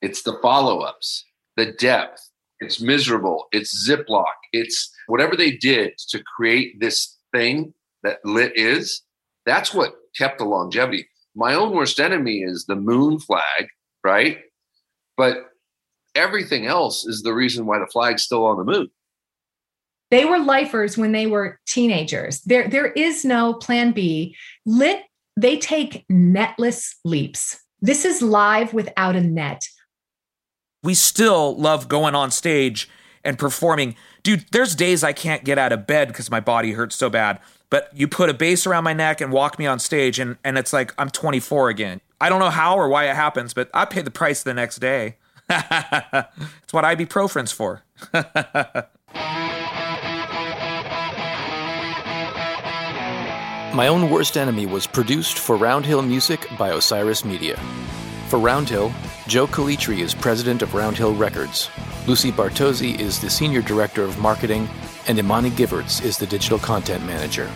It's 0.00 0.22
the 0.22 0.38
follow-ups, 0.40 1.24
the 1.56 1.72
depth. 1.72 2.30
It's 2.60 2.80
miserable. 2.80 3.46
It's 3.52 3.84
Zip-Lock. 3.84 4.34
It's 4.52 4.90
whatever 5.06 5.36
they 5.36 5.52
did 5.52 5.92
to 6.08 6.22
create 6.36 6.80
this 6.80 7.16
thing 7.32 7.74
that 8.02 8.18
Lit 8.24 8.56
is. 8.56 9.02
That's 9.46 9.72
what 9.72 9.94
kept 10.16 10.38
the 10.38 10.44
longevity. 10.44 11.06
My 11.34 11.54
own 11.54 11.72
worst 11.72 12.00
enemy 12.00 12.38
is 12.38 12.64
the 12.66 12.76
moon 12.76 13.18
flag, 13.20 13.68
right? 14.02 14.38
But 15.18 15.50
everything 16.14 16.64
else 16.64 17.04
is 17.04 17.22
the 17.22 17.34
reason 17.34 17.66
why 17.66 17.80
the 17.80 17.86
flag's 17.86 18.22
still 18.22 18.46
on 18.46 18.56
the 18.56 18.64
moon. 18.64 18.88
They 20.10 20.24
were 20.24 20.38
lifers 20.38 20.96
when 20.96 21.12
they 21.12 21.26
were 21.26 21.60
teenagers. 21.66 22.40
There, 22.42 22.66
there 22.68 22.92
is 22.92 23.26
no 23.26 23.52
plan 23.52 23.92
B. 23.92 24.34
Lit, 24.64 25.02
they 25.36 25.58
take 25.58 26.06
netless 26.10 26.94
leaps. 27.04 27.60
This 27.82 28.06
is 28.06 28.22
live 28.22 28.72
without 28.72 29.16
a 29.16 29.20
net. 29.20 29.68
We 30.82 30.94
still 30.94 31.56
love 31.58 31.88
going 31.88 32.14
on 32.14 32.30
stage 32.30 32.88
and 33.22 33.38
performing. 33.38 33.96
Dude, 34.22 34.46
there's 34.52 34.74
days 34.74 35.04
I 35.04 35.12
can't 35.12 35.44
get 35.44 35.58
out 35.58 35.72
of 35.72 35.86
bed 35.86 36.08
because 36.08 36.30
my 36.30 36.40
body 36.40 36.72
hurts 36.72 36.96
so 36.96 37.10
bad. 37.10 37.40
But 37.70 37.90
you 37.92 38.08
put 38.08 38.30
a 38.30 38.34
bass 38.34 38.66
around 38.66 38.84
my 38.84 38.94
neck 38.94 39.20
and 39.20 39.30
walk 39.30 39.58
me 39.58 39.66
on 39.66 39.78
stage, 39.78 40.18
and, 40.18 40.38
and 40.42 40.56
it's 40.56 40.72
like 40.72 40.94
I'm 40.96 41.10
24 41.10 41.68
again. 41.68 42.00
I 42.20 42.28
don't 42.28 42.40
know 42.40 42.50
how 42.50 42.76
or 42.76 42.88
why 42.88 43.08
it 43.08 43.14
happens, 43.14 43.54
but 43.54 43.70
I 43.72 43.84
pay 43.84 44.02
the 44.02 44.10
price 44.10 44.42
the 44.42 44.54
next 44.54 44.78
day. 44.78 45.16
it's 45.50 46.72
what 46.72 46.84
ibuprofen's 46.84 47.52
for. 47.52 47.82
My 53.74 53.86
Own 53.86 54.10
Worst 54.10 54.36
Enemy 54.36 54.66
was 54.66 54.86
produced 54.86 55.38
for 55.38 55.56
Roundhill 55.56 56.06
Music 56.06 56.48
by 56.58 56.70
Osiris 56.70 57.24
Media. 57.24 57.56
For 58.28 58.38
Roundhill, 58.38 58.92
Joe 59.28 59.46
Calitri 59.46 60.00
is 60.00 60.14
president 60.14 60.62
of 60.62 60.70
Roundhill 60.70 61.18
Records, 61.18 61.70
Lucy 62.08 62.32
Bartozzi 62.32 62.98
is 62.98 63.20
the 63.20 63.28
senior 63.28 63.60
director 63.60 64.02
of 64.02 64.18
marketing, 64.18 64.66
and 65.08 65.18
Imani 65.18 65.50
Giverts 65.50 66.00
is 66.00 66.16
the 66.16 66.26
digital 66.26 66.58
content 66.58 67.04
manager. 67.04 67.50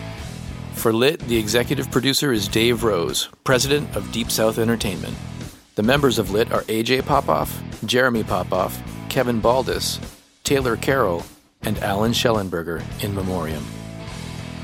For 0.73 0.91
Lit, 0.91 1.19
the 1.21 1.37
executive 1.37 1.89
producer 1.91 2.33
is 2.33 2.47
Dave 2.47 2.83
Rose, 2.83 3.29
president 3.45 3.95
of 3.95 4.11
Deep 4.11 4.29
South 4.29 4.57
Entertainment. 4.57 5.15
The 5.75 5.83
members 5.83 6.19
of 6.19 6.31
Lit 6.31 6.51
are 6.51 6.63
AJ 6.63 7.05
Popoff, 7.05 7.63
Jeremy 7.85 8.23
Popoff, 8.23 8.81
Kevin 9.07 9.39
Baldes, 9.39 9.99
Taylor 10.43 10.75
Carroll, 10.75 11.23
and 11.61 11.77
Allen 11.79 12.11
Shellenberger 12.11 12.83
in 13.01 13.15
memoriam. 13.15 13.63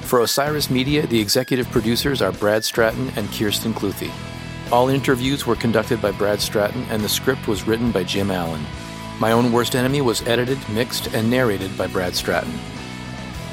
For 0.01 0.21
Osiris 0.21 0.69
Media, 0.69 1.07
the 1.07 1.19
executive 1.19 1.69
producers 1.69 2.21
are 2.21 2.31
Brad 2.31 2.65
Stratton 2.65 3.11
and 3.15 3.31
Kirsten 3.31 3.73
Cluthy. 3.73 4.11
All 4.71 4.89
interviews 4.89 5.45
were 5.45 5.55
conducted 5.55 6.01
by 6.01 6.11
Brad 6.11 6.41
Stratton, 6.41 6.83
and 6.89 7.01
the 7.01 7.09
script 7.09 7.47
was 7.47 7.65
written 7.65 7.91
by 7.91 8.03
Jim 8.03 8.29
Allen. 8.29 8.65
My 9.19 9.31
Own 9.31 9.51
Worst 9.51 9.75
Enemy 9.75 10.01
was 10.01 10.21
edited, 10.27 10.59
mixed, 10.69 11.07
and 11.13 11.29
narrated 11.29 11.77
by 11.77 11.87
Brad 11.87 12.15
Stratton. 12.15 12.53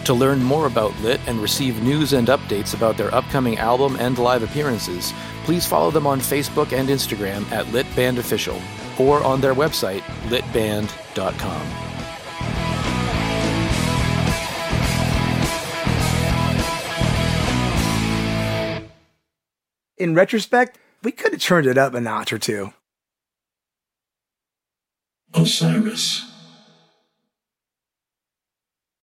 To 0.07 0.15
learn 0.15 0.41
more 0.41 0.69
about 0.69 0.97
Lit 1.01 1.21
and 1.27 1.43
receive 1.43 1.83
news 1.83 2.13
and 2.13 2.29
updates 2.29 2.75
about 2.75 2.97
their 2.97 3.13
upcoming 3.13 3.59
album 3.59 3.97
and 3.99 4.17
live 4.17 4.45
appearances, 4.45 5.13
please 5.43 5.67
follow 5.67 5.91
them 5.91 6.07
on 6.07 6.21
Facebook 6.21 6.73
and 6.73 6.89
Instagram 6.89 7.43
at 7.51 7.67
Lit 7.73 7.87
Band 7.97 8.21
Official 8.21 8.57
or 9.01 9.21
on 9.25 9.41
their 9.41 9.53
website, 9.53 10.03
litband.com. 10.29 11.67
In 19.99 20.15
retrospect, 20.15 20.79
we 21.03 21.11
could 21.11 21.33
have 21.33 21.43
turned 21.43 21.67
it 21.67 21.77
up 21.77 21.95
a 21.95 22.01
notch 22.01 22.33
or 22.33 22.39
two. 22.39 22.73
Osiris. 25.35 26.36